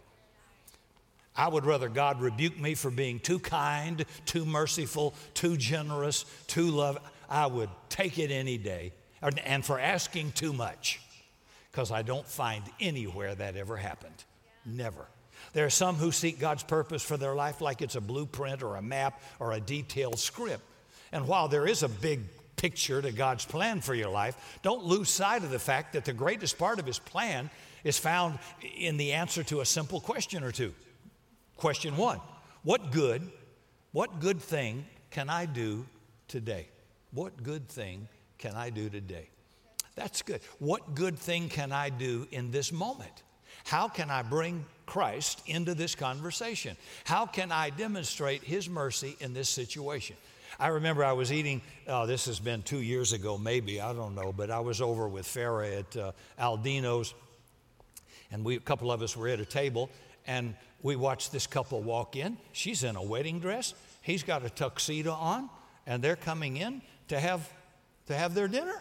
I 1.36 1.48
would 1.48 1.64
rather 1.66 1.88
God 1.88 2.20
rebuke 2.20 2.58
me 2.58 2.74
for 2.74 2.90
being 2.90 3.20
too 3.20 3.38
kind, 3.38 4.04
too 4.24 4.44
merciful, 4.44 5.14
too 5.34 5.56
generous, 5.56 6.24
too 6.46 6.70
loving. 6.70 7.02
I 7.28 7.46
would 7.46 7.70
take 7.88 8.18
it 8.18 8.30
any 8.30 8.58
day. 8.58 8.92
And 9.44 9.64
for 9.64 9.78
asking 9.78 10.32
too 10.32 10.52
much, 10.52 11.00
because 11.70 11.90
I 11.90 12.02
don't 12.02 12.26
find 12.26 12.62
anywhere 12.80 13.34
that 13.34 13.56
ever 13.56 13.76
happened. 13.76 14.24
Never. 14.64 15.06
There 15.52 15.66
are 15.66 15.70
some 15.70 15.96
who 15.96 16.12
seek 16.12 16.38
God's 16.38 16.62
purpose 16.62 17.02
for 17.02 17.16
their 17.16 17.34
life 17.34 17.60
like 17.60 17.82
it's 17.82 17.96
a 17.96 18.00
blueprint 18.00 18.62
or 18.62 18.76
a 18.76 18.82
map 18.82 19.20
or 19.38 19.52
a 19.52 19.60
detailed 19.60 20.18
script. 20.18 20.62
And 21.12 21.26
while 21.26 21.48
there 21.48 21.66
is 21.66 21.82
a 21.82 21.88
big 21.88 22.20
picture 22.56 23.02
to 23.02 23.12
God's 23.12 23.44
plan 23.44 23.80
for 23.80 23.94
your 23.94 24.08
life, 24.08 24.58
don't 24.62 24.84
lose 24.84 25.10
sight 25.10 25.44
of 25.44 25.50
the 25.50 25.58
fact 25.58 25.92
that 25.92 26.04
the 26.04 26.12
greatest 26.12 26.58
part 26.58 26.78
of 26.78 26.86
His 26.86 26.98
plan 26.98 27.50
is 27.84 27.98
found 27.98 28.38
in 28.76 28.96
the 28.96 29.12
answer 29.12 29.42
to 29.44 29.60
a 29.60 29.64
simple 29.64 30.00
question 30.00 30.42
or 30.42 30.52
two. 30.52 30.74
Question 31.56 31.96
one 31.96 32.20
What 32.62 32.92
good, 32.92 33.30
what 33.92 34.20
good 34.20 34.40
thing 34.40 34.84
can 35.10 35.30
I 35.30 35.46
do 35.46 35.86
today? 36.28 36.68
What 37.12 37.42
good 37.42 37.68
thing 37.68 38.08
can 38.38 38.54
I 38.54 38.70
do 38.70 38.88
today? 38.88 39.28
That's 39.94 40.20
good. 40.20 40.40
What 40.58 40.94
good 40.94 41.18
thing 41.18 41.48
can 41.48 41.72
I 41.72 41.88
do 41.88 42.28
in 42.30 42.50
this 42.50 42.72
moment? 42.72 43.22
How 43.64 43.88
can 43.88 44.10
I 44.10 44.22
bring 44.22 44.66
Christ 44.84 45.42
into 45.46 45.74
this 45.74 45.94
conversation? 45.94 46.76
How 47.04 47.24
can 47.24 47.50
I 47.50 47.70
demonstrate 47.70 48.42
His 48.42 48.68
mercy 48.68 49.16
in 49.20 49.32
this 49.32 49.48
situation? 49.48 50.16
I 50.60 50.68
remember 50.68 51.04
I 51.04 51.12
was 51.12 51.32
eating, 51.32 51.62
oh, 51.88 52.06
this 52.06 52.26
has 52.26 52.38
been 52.38 52.62
two 52.62 52.80
years 52.80 53.12
ago, 53.12 53.36
maybe, 53.36 53.80
I 53.80 53.92
don't 53.92 54.14
know, 54.14 54.32
but 54.32 54.50
I 54.50 54.60
was 54.60 54.80
over 54.80 55.08
with 55.08 55.26
Farah 55.26 55.80
at 55.80 55.96
uh, 55.96 56.12
Aldino's, 56.38 57.14
and 58.30 58.44
we, 58.44 58.56
a 58.56 58.60
couple 58.60 58.92
of 58.92 59.02
us 59.02 59.16
were 59.16 59.28
at 59.28 59.40
a 59.40 59.44
table, 59.44 59.90
and 60.26 60.54
we 60.86 60.94
watched 60.94 61.32
this 61.32 61.48
couple 61.48 61.82
walk 61.82 62.14
in. 62.14 62.38
She's 62.52 62.84
in 62.84 62.94
a 62.94 63.02
wedding 63.02 63.40
dress, 63.40 63.74
he's 64.02 64.22
got 64.22 64.44
a 64.44 64.50
tuxedo 64.50 65.10
on, 65.10 65.50
and 65.84 66.00
they're 66.00 66.14
coming 66.14 66.58
in 66.58 66.80
to 67.08 67.18
have, 67.18 67.52
to 68.06 68.14
have 68.14 68.34
their 68.34 68.46
dinner. 68.46 68.80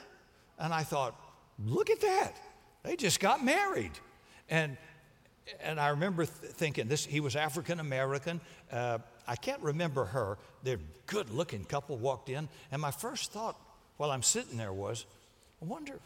And 0.60 0.72
I 0.72 0.84
thought, 0.84 1.20
look 1.66 1.90
at 1.90 2.02
that. 2.02 2.34
They 2.84 2.96
just 2.96 3.20
got 3.20 3.44
married. 3.44 3.92
And, 4.52 4.78
and 5.60 5.80
I 5.80 5.90
remember 5.90 6.28
th- 6.28 6.54
thinking, 6.54 6.88
this, 6.88 7.04
he 7.04 7.22
was 7.22 7.36
African 7.36 7.80
American. 7.80 8.40
Uh, 8.72 9.00
I 9.28 9.36
can't 9.36 9.62
remember 9.64 10.06
her. 10.06 10.38
They're 10.62 10.76
a 10.76 11.08
good 11.08 11.32
looking 11.32 11.66
couple 11.66 11.98
walked 11.98 12.30
in. 12.30 12.48
And 12.72 12.80
my 12.80 12.92
first 12.92 13.32
thought 13.32 13.60
while 13.98 14.12
I'm 14.12 14.22
sitting 14.22 14.58
there 14.58 14.74
was, 14.74 15.08
I 15.60 15.66
wonder, 15.66 16.00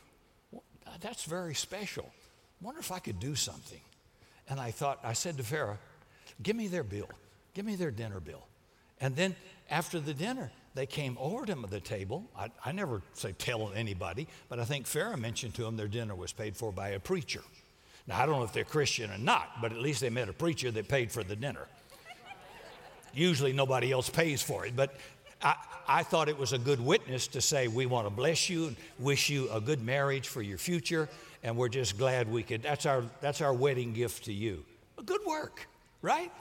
that's 1.01 1.25
very 1.25 1.55
special. 1.55 2.05
I 2.09 2.65
wonder 2.65 2.79
if 2.79 2.89
I 2.89 2.99
could 2.99 3.19
do 3.19 3.35
something. 3.35 3.81
And 4.47 4.62
I 4.62 4.71
thought, 4.71 4.99
I 5.03 5.12
said 5.12 5.35
to 5.38 5.43
Farah, 5.43 5.77
give 6.41 6.56
me 6.56 6.67
their 6.67 6.84
bill, 6.84 7.10
give 7.54 7.65
me 7.65 7.75
their 7.75 7.91
dinner 7.91 8.19
bill. 8.19 8.45
And 9.02 9.15
then 9.15 9.36
after 9.69 9.99
the 9.99 10.13
dinner, 10.13 10.52
they 10.75 10.86
came 10.86 11.17
over 11.19 11.45
to 11.45 11.56
the 11.69 11.80
table. 11.80 12.30
I, 12.38 12.49
I 12.63 12.71
never 12.71 13.02
say 13.13 13.34
tell 13.34 13.71
anybody, 13.73 14.28
but 14.49 14.60
I 14.60 14.65
think 14.65 14.86
Farah 14.86 15.17
mentioned 15.17 15.56
to 15.56 15.63
them 15.63 15.78
their 15.78 15.88
dinner 15.88 16.15
was 16.15 16.32
paid 16.32 16.56
for 16.56 16.71
by 16.71 16.89
a 16.89 16.99
preacher. 16.99 17.41
Now, 18.08 18.21
I 18.21 18.25
don't 18.25 18.38
know 18.38 18.43
if 18.43 18.54
they're 18.54 18.63
Christian 18.63 19.12
or 19.12 19.17
not, 19.17 19.62
but 19.62 19.71
at 19.71 19.80
least 19.80 20.02
they 20.02 20.10
met 20.10 20.30
a 20.30 20.34
preacher 20.34 20.71
that 20.71 20.88
paid 20.88 21.12
for 21.12 21.23
the 21.23 21.36
dinner. 21.36 21.67
Usually 23.13 23.54
nobody 23.54 23.91
else 23.91 24.10
pays 24.10 24.41
for 24.41 24.65
it, 24.65 24.75
but 24.75 24.95
I, 25.41 25.56
I, 25.88 26.04
thought 26.04 26.30
it 26.30 26.38
was 26.38 26.54
a 26.54 26.58
good 26.58 26.80
witness 26.80 27.28
to 27.28 27.41
say, 27.41 27.67
We 27.67 27.86
want 27.86 28.06
to 28.06 28.12
bless 28.12 28.49
you 28.49 28.67
and 28.67 28.75
wish 28.99 29.30
you 29.30 29.49
a 29.52 29.60
good 29.60 29.82
marriage 29.82 30.28
for 30.28 30.41
your 30.41 30.58
future 30.58 31.10
and 31.43 31.56
we're 31.56 31.69
just 31.69 31.97
glad 31.97 32.30
we 32.30 32.43
could. 32.43 32.62
That's 32.62 32.86
our, 32.86 33.04
that's 33.21 33.41
our 33.41 33.54
wedding 33.54 33.93
gift 33.93 34.25
to 34.25 34.34
you. 34.34 34.63
Good 35.06 35.21
work, 35.25 35.67
right? 36.01 36.31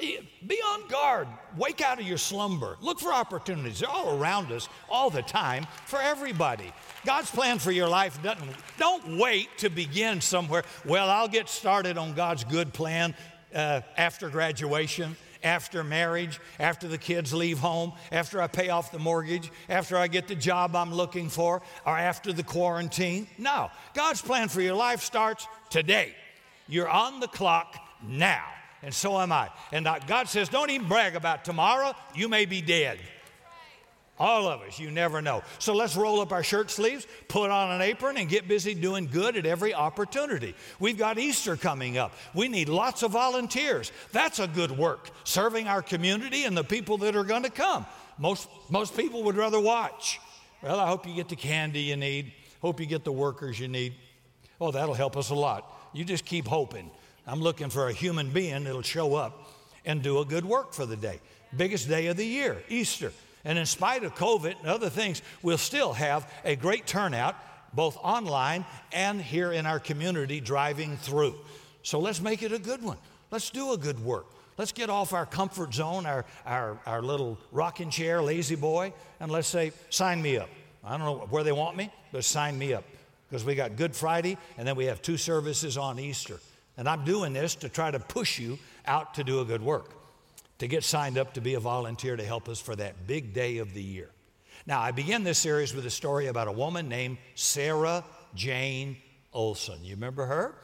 Be 0.00 0.60
on 0.64 0.86
guard. 0.88 1.26
Wake 1.56 1.80
out 1.80 2.00
of 2.00 2.06
your 2.06 2.18
slumber. 2.18 2.76
Look 2.80 3.00
for 3.00 3.12
opportunities. 3.12 3.80
They're 3.80 3.90
all 3.90 4.16
around 4.16 4.52
us 4.52 4.68
all 4.88 5.10
the 5.10 5.22
time 5.22 5.66
for 5.86 6.00
everybody. 6.00 6.72
God's 7.04 7.30
plan 7.30 7.58
for 7.58 7.72
your 7.72 7.88
life 7.88 8.22
doesn't, 8.22 8.48
don't 8.78 9.18
wait 9.18 9.48
to 9.58 9.68
begin 9.70 10.20
somewhere. 10.20 10.62
Well, 10.84 11.10
I'll 11.10 11.28
get 11.28 11.48
started 11.48 11.98
on 11.98 12.14
God's 12.14 12.44
good 12.44 12.72
plan 12.72 13.14
uh, 13.52 13.80
after 13.96 14.28
graduation 14.28 15.16
after 15.42 15.84
marriage, 15.84 16.40
after 16.58 16.88
the 16.88 16.98
kids 16.98 17.32
leave 17.32 17.58
home, 17.58 17.92
after 18.10 18.40
I 18.40 18.46
pay 18.46 18.70
off 18.70 18.92
the 18.92 18.98
mortgage, 18.98 19.50
after 19.68 19.96
I 19.96 20.08
get 20.08 20.28
the 20.28 20.34
job 20.34 20.74
I'm 20.74 20.92
looking 20.92 21.28
for, 21.28 21.62
or 21.86 21.96
after 21.96 22.32
the 22.32 22.42
quarantine. 22.42 23.26
No, 23.38 23.70
God's 23.94 24.20
plan 24.20 24.48
for 24.48 24.60
your 24.60 24.74
life 24.74 25.02
starts 25.02 25.46
today. 25.70 26.14
You're 26.66 26.88
on 26.88 27.20
the 27.20 27.28
clock 27.28 27.76
now, 28.02 28.44
and 28.82 28.94
so 28.94 29.18
am 29.20 29.32
I. 29.32 29.50
And 29.72 29.86
God 30.06 30.28
says, 30.28 30.48
don't 30.48 30.70
even 30.70 30.88
brag 30.88 31.16
about 31.16 31.44
tomorrow, 31.44 31.94
you 32.14 32.28
may 32.28 32.44
be 32.44 32.60
dead. 32.60 32.98
All 34.20 34.48
of 34.48 34.62
us, 34.62 34.80
you 34.80 34.90
never 34.90 35.22
know. 35.22 35.42
So 35.60 35.74
let's 35.74 35.94
roll 35.94 36.20
up 36.20 36.32
our 36.32 36.42
shirt 36.42 36.72
sleeves, 36.72 37.06
put 37.28 37.52
on 37.52 37.70
an 37.70 37.80
apron, 37.80 38.16
and 38.16 38.28
get 38.28 38.48
busy 38.48 38.74
doing 38.74 39.06
good 39.06 39.36
at 39.36 39.46
every 39.46 39.72
opportunity. 39.72 40.56
We've 40.80 40.98
got 40.98 41.18
Easter 41.18 41.56
coming 41.56 41.98
up. 41.98 42.12
We 42.34 42.48
need 42.48 42.68
lots 42.68 43.04
of 43.04 43.12
volunteers. 43.12 43.92
That's 44.10 44.40
a 44.40 44.48
good 44.48 44.72
work, 44.72 45.10
serving 45.22 45.68
our 45.68 45.82
community 45.82 46.44
and 46.44 46.56
the 46.56 46.64
people 46.64 46.98
that 46.98 47.14
are 47.14 47.22
going 47.22 47.44
to 47.44 47.50
come. 47.50 47.86
Most, 48.18 48.48
most 48.68 48.96
people 48.96 49.22
would 49.22 49.36
rather 49.36 49.60
watch. 49.60 50.20
Well, 50.62 50.80
I 50.80 50.88
hope 50.88 51.06
you 51.06 51.14
get 51.14 51.28
the 51.28 51.36
candy 51.36 51.82
you 51.82 51.96
need. 51.96 52.32
Hope 52.60 52.80
you 52.80 52.86
get 52.86 53.04
the 53.04 53.12
workers 53.12 53.60
you 53.60 53.68
need. 53.68 53.94
Oh, 54.60 54.72
that'll 54.72 54.94
help 54.94 55.16
us 55.16 55.30
a 55.30 55.36
lot. 55.36 55.72
You 55.92 56.04
just 56.04 56.24
keep 56.24 56.48
hoping. 56.48 56.90
I'm 57.28 57.40
looking 57.40 57.68
for 57.68 57.88
a 57.88 57.92
human 57.92 58.30
being 58.30 58.64
that'll 58.64 58.80
show 58.80 59.14
up 59.14 59.52
and 59.84 60.02
do 60.02 60.20
a 60.20 60.24
good 60.24 60.46
work 60.46 60.72
for 60.72 60.86
the 60.86 60.96
day. 60.96 61.20
Biggest 61.54 61.86
day 61.86 62.06
of 62.06 62.16
the 62.16 62.24
year, 62.24 62.62
Easter. 62.70 63.12
And 63.44 63.58
in 63.58 63.66
spite 63.66 64.02
of 64.02 64.14
COVID 64.14 64.58
and 64.58 64.66
other 64.66 64.88
things, 64.88 65.20
we'll 65.42 65.58
still 65.58 65.92
have 65.92 66.30
a 66.44 66.56
great 66.56 66.86
turnout, 66.86 67.36
both 67.74 67.98
online 67.98 68.64
and 68.92 69.20
here 69.20 69.52
in 69.52 69.66
our 69.66 69.78
community 69.78 70.40
driving 70.40 70.96
through. 70.96 71.34
So 71.82 72.00
let's 72.00 72.20
make 72.20 72.42
it 72.42 72.52
a 72.52 72.58
good 72.58 72.82
one. 72.82 72.96
Let's 73.30 73.50
do 73.50 73.72
a 73.72 73.78
good 73.78 74.02
work. 74.02 74.26
Let's 74.56 74.72
get 74.72 74.90
off 74.90 75.12
our 75.12 75.26
comfort 75.26 75.74
zone, 75.74 76.06
our, 76.06 76.24
our, 76.46 76.80
our 76.86 77.02
little 77.02 77.38
rocking 77.52 77.90
chair, 77.90 78.22
lazy 78.22 78.56
boy, 78.56 78.92
and 79.20 79.30
let's 79.30 79.48
say, 79.48 79.72
sign 79.90 80.20
me 80.20 80.38
up. 80.38 80.48
I 80.82 80.96
don't 80.96 81.06
know 81.06 81.26
where 81.30 81.44
they 81.44 81.52
want 81.52 81.76
me, 81.76 81.92
but 82.10 82.24
sign 82.24 82.58
me 82.58 82.72
up. 82.72 82.84
Because 83.28 83.44
we 83.44 83.54
got 83.54 83.76
Good 83.76 83.94
Friday, 83.94 84.38
and 84.56 84.66
then 84.66 84.74
we 84.74 84.86
have 84.86 85.02
two 85.02 85.18
services 85.18 85.76
on 85.76 85.98
Easter. 85.98 86.40
And 86.78 86.88
I'm 86.88 87.04
doing 87.04 87.34
this 87.34 87.56
to 87.56 87.68
try 87.68 87.90
to 87.90 87.98
push 87.98 88.38
you 88.38 88.58
out 88.86 89.14
to 89.14 89.24
do 89.24 89.40
a 89.40 89.44
good 89.44 89.62
work. 89.62 89.90
to 90.58 90.66
get 90.66 90.82
signed 90.82 91.16
up 91.16 91.34
to 91.34 91.40
be 91.40 91.54
a 91.54 91.60
volunteer 91.60 92.16
to 92.16 92.24
help 92.24 92.48
us 92.48 92.60
for 92.60 92.74
that 92.74 93.06
big 93.06 93.32
day 93.32 93.58
of 93.58 93.74
the 93.74 93.82
year. 93.82 94.10
Now, 94.66 94.80
I 94.80 94.90
begin 94.90 95.22
this 95.22 95.38
series 95.38 95.72
with 95.72 95.86
a 95.86 95.90
story 95.90 96.26
about 96.26 96.48
a 96.48 96.52
woman 96.52 96.88
named 96.88 97.18
Sarah 97.36 98.04
Jane 98.34 98.96
Olson. 99.32 99.84
You 99.84 99.94
remember 99.94 100.26
her? 100.26 100.56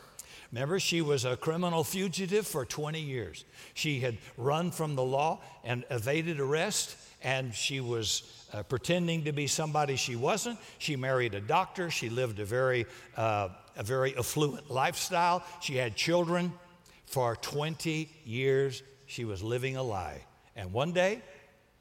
Remember, 0.51 0.79
she 0.79 1.01
was 1.01 1.25
a 1.25 1.37
criminal 1.37 1.85
fugitive 1.85 2.47
for 2.47 2.65
20 2.65 3.01
years. 3.01 3.45
She 3.75 4.01
had 4.01 4.19
run 4.37 4.71
from 4.71 4.95
the 4.95 5.03
law 5.03 5.41
and 5.65 5.85
evaded 5.91 6.39
arrest, 6.41 6.97
and 7.23 7.55
she 7.55 7.81
was 7.81 8.47
uh, 8.53 8.63
pretending 8.63 9.25
to 9.25 9.33
be 9.33 9.47
somebody 9.47 9.97
she 9.97 10.17
wasn't. 10.17 10.59
She 10.79 10.97
married 10.97 11.35
a 11.35 11.41
doctor. 11.41 11.91
She 11.91 12.09
lived 12.09 12.39
a 12.41 12.45
very, 12.45 12.87
uh, 13.17 13.49
a 13.77 13.83
very 13.83 14.17
affluent 14.17 14.71
lifestyle. 14.71 15.45
She 15.61 15.77
had 15.77 15.97
children. 15.97 16.53
For 17.07 17.37
20 17.37 18.09
years, 18.25 18.83
she 19.07 19.25
was 19.25 19.43
living 19.43 19.77
a 19.77 19.83
lie. 19.83 20.25
And 20.57 20.73
one 20.73 20.93
day, 20.93 21.23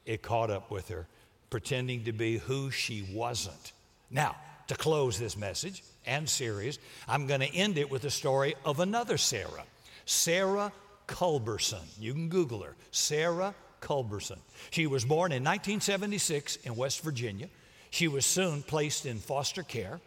it 0.04 0.22
caught 0.22 0.50
up 0.50 0.70
with 0.70 0.88
her, 0.88 1.06
pretending 1.50 2.04
to 2.04 2.12
be 2.12 2.38
who 2.38 2.70
she 2.70 3.06
wasn't. 3.12 3.72
Now, 4.10 4.36
to 4.68 4.74
close 4.74 5.18
this 5.18 5.36
message 5.36 5.82
and 6.06 6.28
series, 6.28 6.78
I'm 7.08 7.26
going 7.26 7.40
to 7.40 7.54
end 7.54 7.78
it 7.78 7.90
with 7.90 8.02
the 8.02 8.10
story 8.10 8.54
of 8.64 8.80
another 8.80 9.16
Sarah, 9.18 9.64
Sarah 10.06 10.72
Culberson. 11.06 11.82
You 11.98 12.12
can 12.12 12.28
Google 12.28 12.62
her, 12.62 12.76
Sarah 12.90 13.54
Culberson. 13.80 14.38
She 14.70 14.86
was 14.86 15.04
born 15.04 15.32
in 15.32 15.42
1976 15.42 16.56
in 16.56 16.76
West 16.76 17.02
Virginia. 17.02 17.48
She 17.90 18.08
was 18.08 18.26
soon 18.26 18.62
placed 18.62 19.06
in 19.06 19.18
foster 19.18 19.62
care. 19.62 20.00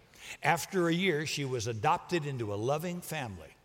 After 0.44 0.88
a 0.88 0.94
year, 0.94 1.26
she 1.26 1.46
was 1.46 1.68
adopted 1.68 2.26
into 2.26 2.54
a 2.54 2.56
loving 2.56 3.02
family. 3.02 3.56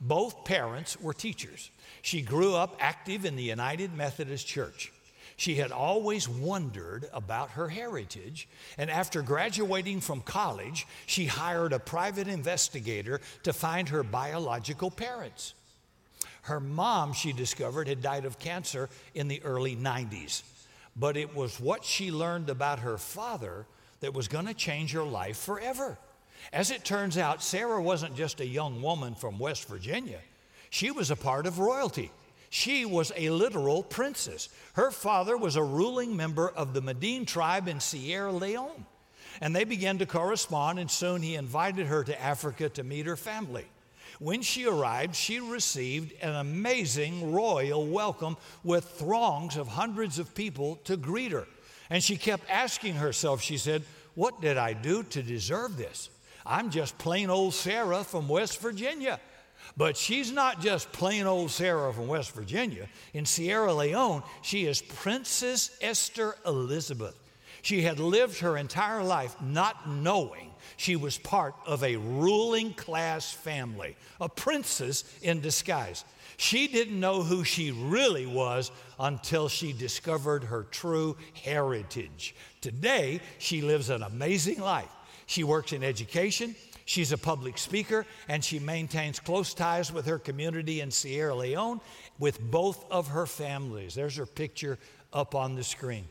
Both 0.00 0.44
parents 0.44 1.00
were 1.00 1.14
teachers. 1.14 1.70
She 2.02 2.22
grew 2.22 2.54
up 2.54 2.76
active 2.80 3.24
in 3.24 3.36
the 3.36 3.42
United 3.42 3.94
Methodist 3.94 4.46
Church. 4.46 4.92
She 5.36 5.54
had 5.54 5.70
always 5.70 6.28
wondered 6.28 7.08
about 7.12 7.50
her 7.50 7.68
heritage, 7.68 8.48
and 8.76 8.90
after 8.90 9.22
graduating 9.22 10.00
from 10.00 10.20
college, 10.20 10.84
she 11.06 11.26
hired 11.26 11.72
a 11.72 11.78
private 11.78 12.26
investigator 12.26 13.20
to 13.44 13.52
find 13.52 13.88
her 13.88 14.02
biological 14.02 14.90
parents. 14.90 15.54
Her 16.42 16.58
mom, 16.58 17.12
she 17.12 17.32
discovered, 17.32 17.86
had 17.86 18.02
died 18.02 18.24
of 18.24 18.40
cancer 18.40 18.88
in 19.14 19.28
the 19.28 19.40
early 19.42 19.76
90s, 19.76 20.42
but 20.96 21.16
it 21.16 21.36
was 21.36 21.60
what 21.60 21.84
she 21.84 22.10
learned 22.10 22.50
about 22.50 22.80
her 22.80 22.98
father 22.98 23.66
that 24.00 24.14
was 24.14 24.28
going 24.28 24.46
to 24.46 24.54
change 24.54 24.92
her 24.92 25.02
life 25.02 25.36
forever. 25.36 25.98
As 26.52 26.70
it 26.70 26.84
turns 26.84 27.18
out, 27.18 27.42
Sarah 27.42 27.82
wasn't 27.82 28.16
just 28.16 28.40
a 28.40 28.46
young 28.46 28.80
woman 28.80 29.14
from 29.14 29.38
West 29.38 29.68
Virginia, 29.68 30.20
she 30.70 30.90
was 30.90 31.10
a 31.10 31.16
part 31.16 31.46
of 31.46 31.58
royalty. 31.58 32.10
She 32.50 32.86
was 32.86 33.12
a 33.14 33.28
literal 33.30 33.82
princess. 33.82 34.48
Her 34.72 34.90
father 34.90 35.36
was 35.36 35.56
a 35.56 35.62
ruling 35.62 36.16
member 36.16 36.48
of 36.48 36.72
the 36.72 36.80
Medine 36.80 37.26
tribe 37.26 37.68
in 37.68 37.78
Sierra 37.78 38.32
Leone. 38.32 38.86
And 39.40 39.54
they 39.54 39.64
began 39.64 39.98
to 39.98 40.06
correspond, 40.06 40.78
and 40.78 40.90
soon 40.90 41.22
he 41.22 41.34
invited 41.34 41.86
her 41.86 42.02
to 42.04 42.20
Africa 42.20 42.68
to 42.70 42.82
meet 42.82 43.06
her 43.06 43.16
family. 43.16 43.66
When 44.18 44.42
she 44.42 44.66
arrived, 44.66 45.14
she 45.14 45.38
received 45.38 46.12
an 46.22 46.34
amazing 46.34 47.32
royal 47.32 47.86
welcome 47.86 48.36
with 48.64 48.84
throngs 48.84 49.56
of 49.56 49.68
hundreds 49.68 50.18
of 50.18 50.34
people 50.34 50.76
to 50.84 50.96
greet 50.96 51.32
her. 51.32 51.46
And 51.90 52.02
she 52.02 52.16
kept 52.16 52.48
asking 52.50 52.94
herself, 52.94 53.42
she 53.42 53.58
said, 53.58 53.82
What 54.14 54.40
did 54.40 54.56
I 54.56 54.72
do 54.72 55.02
to 55.04 55.22
deserve 55.22 55.76
this? 55.76 56.10
I'm 56.44 56.70
just 56.70 56.96
plain 56.98 57.30
old 57.30 57.54
Sarah 57.54 58.04
from 58.04 58.28
West 58.28 58.60
Virginia. 58.60 59.20
But 59.76 59.96
she's 59.96 60.32
not 60.32 60.60
just 60.60 60.90
plain 60.92 61.26
old 61.26 61.50
Sarah 61.50 61.92
from 61.92 62.08
West 62.08 62.32
Virginia. 62.32 62.88
In 63.12 63.26
Sierra 63.26 63.72
Leone, 63.74 64.22
she 64.42 64.66
is 64.66 64.80
Princess 64.80 65.76
Esther 65.80 66.36
Elizabeth. 66.46 67.16
She 67.62 67.82
had 67.82 67.98
lived 67.98 68.38
her 68.40 68.56
entire 68.56 69.02
life 69.02 69.36
not 69.42 69.88
knowing 69.88 70.50
she 70.76 70.96
was 70.96 71.18
part 71.18 71.54
of 71.66 71.82
a 71.82 71.96
ruling 71.96 72.72
class 72.72 73.32
family, 73.32 73.96
a 74.20 74.28
princess 74.28 75.04
in 75.22 75.40
disguise. 75.40 76.04
She 76.38 76.68
didn't 76.68 76.98
know 76.98 77.22
who 77.22 77.44
she 77.44 77.72
really 77.72 78.24
was 78.24 78.70
until 78.98 79.48
she 79.48 79.74
discovered 79.74 80.44
her 80.44 80.62
true 80.62 81.16
heritage. 81.34 82.34
Today, 82.62 83.20
she 83.38 83.60
lives 83.60 83.90
an 83.90 84.02
amazing 84.02 84.60
life. 84.60 84.88
She 85.26 85.44
works 85.44 85.74
in 85.74 85.84
education, 85.84 86.54
She's 86.88 87.12
a 87.12 87.18
public 87.18 87.58
speaker 87.58 88.06
and 88.28 88.42
she 88.42 88.58
maintains 88.58 89.20
close 89.20 89.52
ties 89.52 89.92
with 89.92 90.06
her 90.06 90.18
community 90.18 90.80
in 90.80 90.90
Sierra 90.90 91.34
Leone 91.34 91.82
with 92.18 92.40
both 92.40 92.90
of 92.90 93.08
her 93.08 93.26
families. 93.26 93.94
There's 93.94 94.16
her 94.16 94.24
picture 94.24 94.78
up 95.12 95.34
on 95.34 95.54
the 95.54 95.62
screen. 95.62 96.06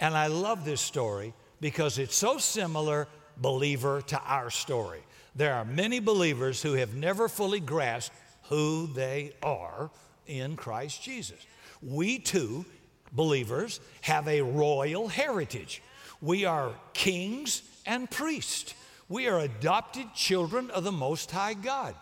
And 0.00 0.16
I 0.16 0.26
love 0.26 0.64
this 0.64 0.80
story 0.80 1.34
because 1.60 2.00
it's 2.00 2.16
so 2.16 2.36
similar, 2.38 3.06
believer, 3.36 4.02
to 4.08 4.20
our 4.26 4.50
story. 4.50 5.04
There 5.36 5.54
are 5.54 5.64
many 5.64 6.00
believers 6.00 6.60
who 6.60 6.72
have 6.72 6.96
never 6.96 7.28
fully 7.28 7.60
grasped 7.60 8.16
who 8.48 8.88
they 8.94 9.32
are 9.42 9.90
in 10.26 10.56
Christ 10.56 11.02
Jesus. 11.02 11.38
We 11.82 12.18
too, 12.18 12.64
believers, 13.12 13.80
have 14.02 14.28
a 14.28 14.42
royal 14.42 15.08
heritage. 15.08 15.82
We 16.20 16.44
are 16.44 16.72
kings 16.92 17.62
and 17.84 18.10
priests. 18.10 18.74
We 19.08 19.28
are 19.28 19.40
adopted 19.40 20.14
children 20.14 20.70
of 20.70 20.84
the 20.84 20.92
Most 20.92 21.30
High 21.30 21.54
God. 21.54 21.94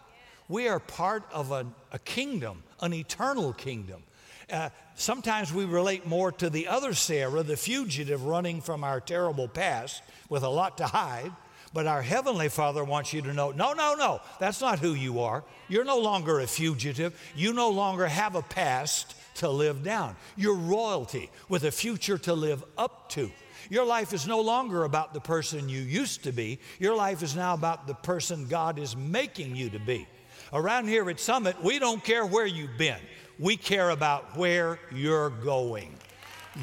We 0.48 0.68
are 0.68 0.80
part 0.80 1.24
of 1.32 1.52
a, 1.52 1.66
a 1.92 1.98
kingdom, 1.98 2.62
an 2.80 2.92
eternal 2.92 3.52
kingdom. 3.52 4.02
Uh, 4.50 4.68
sometimes 4.94 5.52
we 5.52 5.64
relate 5.64 6.06
more 6.06 6.30
to 6.32 6.50
the 6.50 6.68
other 6.68 6.94
Sarah, 6.94 7.42
the 7.42 7.56
fugitive 7.56 8.24
running 8.24 8.60
from 8.60 8.84
our 8.84 9.00
terrible 9.00 9.48
past 9.48 10.02
with 10.28 10.42
a 10.42 10.48
lot 10.48 10.78
to 10.78 10.86
hide. 10.86 11.32
But 11.74 11.88
our 11.88 12.02
Heavenly 12.02 12.48
Father 12.48 12.84
wants 12.84 13.12
you 13.12 13.20
to 13.22 13.34
know 13.34 13.50
no, 13.50 13.72
no, 13.72 13.96
no, 13.96 14.20
that's 14.38 14.60
not 14.60 14.78
who 14.78 14.94
you 14.94 15.20
are. 15.20 15.42
You're 15.68 15.84
no 15.84 15.98
longer 15.98 16.38
a 16.38 16.46
fugitive. 16.46 17.20
You 17.34 17.52
no 17.52 17.68
longer 17.68 18.06
have 18.06 18.36
a 18.36 18.42
past 18.42 19.16
to 19.36 19.50
live 19.50 19.82
down. 19.82 20.14
You're 20.36 20.54
royalty 20.54 21.30
with 21.48 21.64
a 21.64 21.72
future 21.72 22.16
to 22.18 22.32
live 22.32 22.62
up 22.78 23.10
to. 23.10 23.28
Your 23.70 23.84
life 23.84 24.12
is 24.12 24.24
no 24.24 24.40
longer 24.40 24.84
about 24.84 25.14
the 25.14 25.20
person 25.20 25.68
you 25.68 25.80
used 25.80 26.22
to 26.24 26.32
be. 26.32 26.60
Your 26.78 26.94
life 26.94 27.24
is 27.24 27.34
now 27.34 27.54
about 27.54 27.88
the 27.88 27.94
person 27.94 28.46
God 28.46 28.78
is 28.78 28.96
making 28.96 29.56
you 29.56 29.68
to 29.70 29.80
be. 29.80 30.06
Around 30.52 30.86
here 30.86 31.10
at 31.10 31.18
Summit, 31.18 31.60
we 31.60 31.80
don't 31.80 32.04
care 32.04 32.24
where 32.24 32.46
you've 32.46 32.78
been, 32.78 33.00
we 33.40 33.56
care 33.56 33.90
about 33.90 34.36
where 34.36 34.78
you're 34.92 35.30
going. 35.30 35.92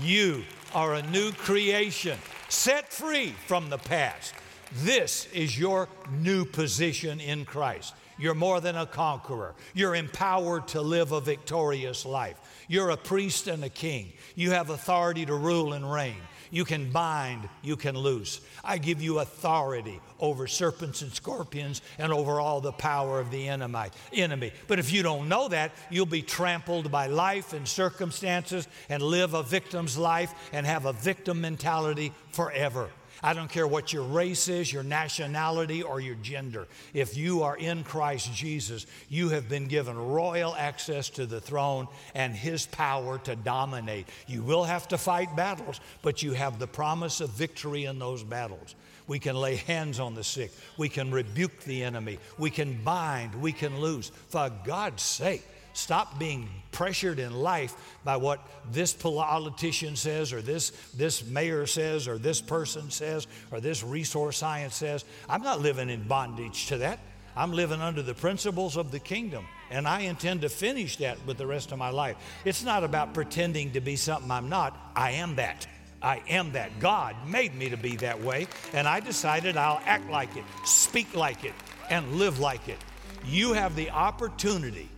You 0.01 0.43
are 0.73 0.93
a 0.93 1.01
new 1.07 1.33
creation, 1.33 2.17
set 2.47 2.93
free 2.93 3.33
from 3.47 3.69
the 3.69 3.77
past. 3.77 4.33
This 4.73 5.27
is 5.33 5.57
your 5.57 5.89
new 6.09 6.45
position 6.45 7.19
in 7.19 7.45
Christ. 7.45 7.93
You're 8.17 8.35
more 8.35 8.61
than 8.61 8.75
a 8.75 8.85
conqueror. 8.85 9.55
You're 9.73 9.95
empowered 9.95 10.67
to 10.69 10.81
live 10.81 11.11
a 11.11 11.19
victorious 11.19 12.05
life. 12.05 12.39
You're 12.67 12.91
a 12.91 12.97
priest 12.97 13.47
and 13.47 13.63
a 13.63 13.69
king. 13.69 14.13
You 14.35 14.51
have 14.51 14.69
authority 14.69 15.25
to 15.25 15.33
rule 15.33 15.73
and 15.73 15.91
reign. 15.91 16.17
You 16.51 16.63
can 16.65 16.91
bind, 16.91 17.49
you 17.63 17.75
can 17.75 17.97
loose. 17.97 18.41
I 18.63 18.77
give 18.77 19.01
you 19.01 19.19
authority 19.19 19.99
over 20.19 20.47
serpents 20.47 21.01
and 21.01 21.11
scorpions 21.11 21.81
and 21.97 22.13
over 22.13 22.39
all 22.39 22.61
the 22.61 22.73
power 22.73 23.19
of 23.19 23.31
the 23.31 23.47
enemy. 23.47 23.89
enemy. 24.13 24.51
But 24.67 24.77
if 24.77 24.93
you 24.93 25.01
don't 25.01 25.27
know 25.29 25.47
that, 25.47 25.71
you'll 25.89 26.05
be 26.05 26.21
trampled 26.21 26.91
by 26.91 27.07
life 27.07 27.53
and 27.53 27.67
circumstances 27.67 28.67
and 28.89 29.01
live 29.01 29.33
a 29.33 29.43
victim's 29.43 29.97
life 29.97 30.33
and 30.53 30.65
have 30.65 30.85
a 30.85 30.93
victim 30.93 31.41
mentality 31.41 32.13
forever. 32.33 32.89
I 33.23 33.33
don't 33.33 33.49
care 33.49 33.67
what 33.67 33.93
your 33.93 34.03
race 34.03 34.47
is, 34.47 34.73
your 34.73 34.83
nationality, 34.83 35.83
or 35.83 35.99
your 35.99 36.15
gender. 36.15 36.67
If 36.93 37.15
you 37.15 37.43
are 37.43 37.55
in 37.55 37.83
Christ 37.83 38.33
Jesus, 38.33 38.87
you 39.09 39.29
have 39.29 39.47
been 39.47 39.67
given 39.67 39.97
royal 39.97 40.55
access 40.55 41.09
to 41.11 41.25
the 41.25 41.41
throne 41.41 41.87
and 42.15 42.33
his 42.35 42.65
power 42.65 43.19
to 43.19 43.35
dominate. 43.35 44.07
You 44.27 44.41
will 44.41 44.63
have 44.63 44.87
to 44.89 44.97
fight 44.97 45.35
battles, 45.35 45.79
but 46.01 46.23
you 46.23 46.33
have 46.33 46.57
the 46.57 46.67
promise 46.67 47.21
of 47.21 47.29
victory 47.29 47.85
in 47.85 47.99
those 47.99 48.23
battles. 48.23 48.75
We 49.07 49.19
can 49.19 49.35
lay 49.35 49.57
hands 49.57 49.99
on 49.99 50.15
the 50.15 50.23
sick. 50.23 50.51
We 50.77 50.89
can 50.89 51.11
rebuke 51.11 51.63
the 51.63 51.83
enemy. 51.83 52.17
We 52.37 52.49
can 52.49 52.81
bind. 52.83 53.35
We 53.35 53.51
can 53.51 53.79
loose. 53.81 54.11
For 54.29 54.49
God's 54.63 55.03
sake, 55.03 55.45
Stop 55.73 56.19
being 56.19 56.49
pressured 56.71 57.19
in 57.19 57.33
life 57.33 57.75
by 58.03 58.17
what 58.17 58.45
this 58.71 58.93
politician 58.93 59.95
says, 59.95 60.33
or 60.33 60.41
this, 60.41 60.71
this 60.95 61.25
mayor 61.25 61.65
says, 61.65 62.07
or 62.07 62.17
this 62.17 62.41
person 62.41 62.89
says, 62.91 63.27
or 63.51 63.59
this 63.59 63.83
resource 63.83 64.37
science 64.37 64.75
says. 64.75 65.05
I'm 65.29 65.43
not 65.43 65.61
living 65.61 65.89
in 65.89 66.07
bondage 66.07 66.67
to 66.67 66.77
that. 66.79 66.99
I'm 67.35 67.53
living 67.53 67.81
under 67.81 68.01
the 68.01 68.13
principles 68.13 68.75
of 68.75 68.91
the 68.91 68.99
kingdom, 68.99 69.45
and 69.69 69.87
I 69.87 70.01
intend 70.01 70.41
to 70.41 70.49
finish 70.49 70.97
that 70.97 71.17
with 71.25 71.37
the 71.37 71.47
rest 71.47 71.71
of 71.71 71.77
my 71.77 71.89
life. 71.89 72.17
It's 72.43 72.63
not 72.63 72.83
about 72.83 73.13
pretending 73.13 73.71
to 73.71 73.81
be 73.81 73.95
something 73.95 74.29
I'm 74.29 74.49
not. 74.49 74.77
I 74.95 75.11
am 75.11 75.35
that. 75.35 75.65
I 76.01 76.21
am 76.27 76.51
that. 76.53 76.79
God 76.79 77.15
made 77.25 77.55
me 77.55 77.69
to 77.69 77.77
be 77.77 77.95
that 77.97 78.21
way, 78.21 78.47
and 78.73 78.87
I 78.87 78.99
decided 78.99 79.55
I'll 79.55 79.81
act 79.85 80.09
like 80.09 80.35
it, 80.35 80.43
speak 80.65 81.15
like 81.15 81.45
it, 81.45 81.53
and 81.89 82.15
live 82.15 82.39
like 82.39 82.67
it. 82.67 82.79
You 83.25 83.53
have 83.53 83.75
the 83.75 83.91
opportunity 83.91 84.89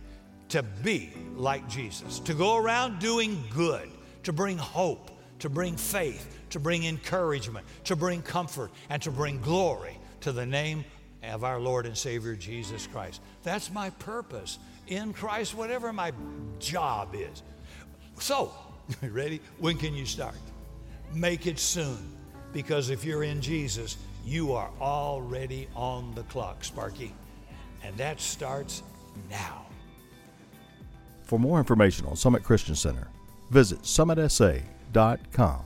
to 0.54 0.62
be 0.62 1.12
like 1.34 1.68
Jesus, 1.68 2.20
to 2.20 2.32
go 2.32 2.56
around 2.56 3.00
doing 3.00 3.42
good, 3.50 3.90
to 4.22 4.32
bring 4.32 4.56
hope, 4.56 5.10
to 5.40 5.48
bring 5.48 5.74
faith, 5.74 6.38
to 6.50 6.60
bring 6.60 6.84
encouragement, 6.84 7.66
to 7.82 7.96
bring 7.96 8.22
comfort, 8.22 8.70
and 8.88 9.02
to 9.02 9.10
bring 9.10 9.40
glory 9.40 9.98
to 10.20 10.30
the 10.30 10.46
name 10.46 10.84
of 11.24 11.42
our 11.42 11.58
Lord 11.58 11.86
and 11.86 11.98
Savior 11.98 12.36
Jesus 12.36 12.86
Christ. 12.86 13.20
That's 13.42 13.72
my 13.72 13.90
purpose 13.90 14.60
in 14.86 15.12
Christ, 15.12 15.56
whatever 15.56 15.92
my 15.92 16.12
job 16.60 17.16
is. 17.16 17.42
So, 18.20 18.54
ready? 19.02 19.40
When 19.58 19.76
can 19.76 19.92
you 19.92 20.06
start? 20.06 20.36
Make 21.12 21.48
it 21.48 21.58
soon, 21.58 21.98
because 22.52 22.90
if 22.90 23.04
you're 23.04 23.24
in 23.24 23.40
Jesus, 23.40 23.96
you 24.24 24.52
are 24.52 24.70
already 24.80 25.66
on 25.74 26.14
the 26.14 26.22
clock, 26.22 26.62
Sparky. 26.62 27.12
And 27.82 27.96
that 27.96 28.20
starts 28.20 28.84
now. 29.28 29.63
For 31.24 31.38
more 31.38 31.58
information 31.58 32.06
on 32.06 32.16
Summit 32.16 32.44
Christian 32.44 32.74
Center, 32.74 33.08
visit 33.50 33.82
summitsa.com. 33.82 35.64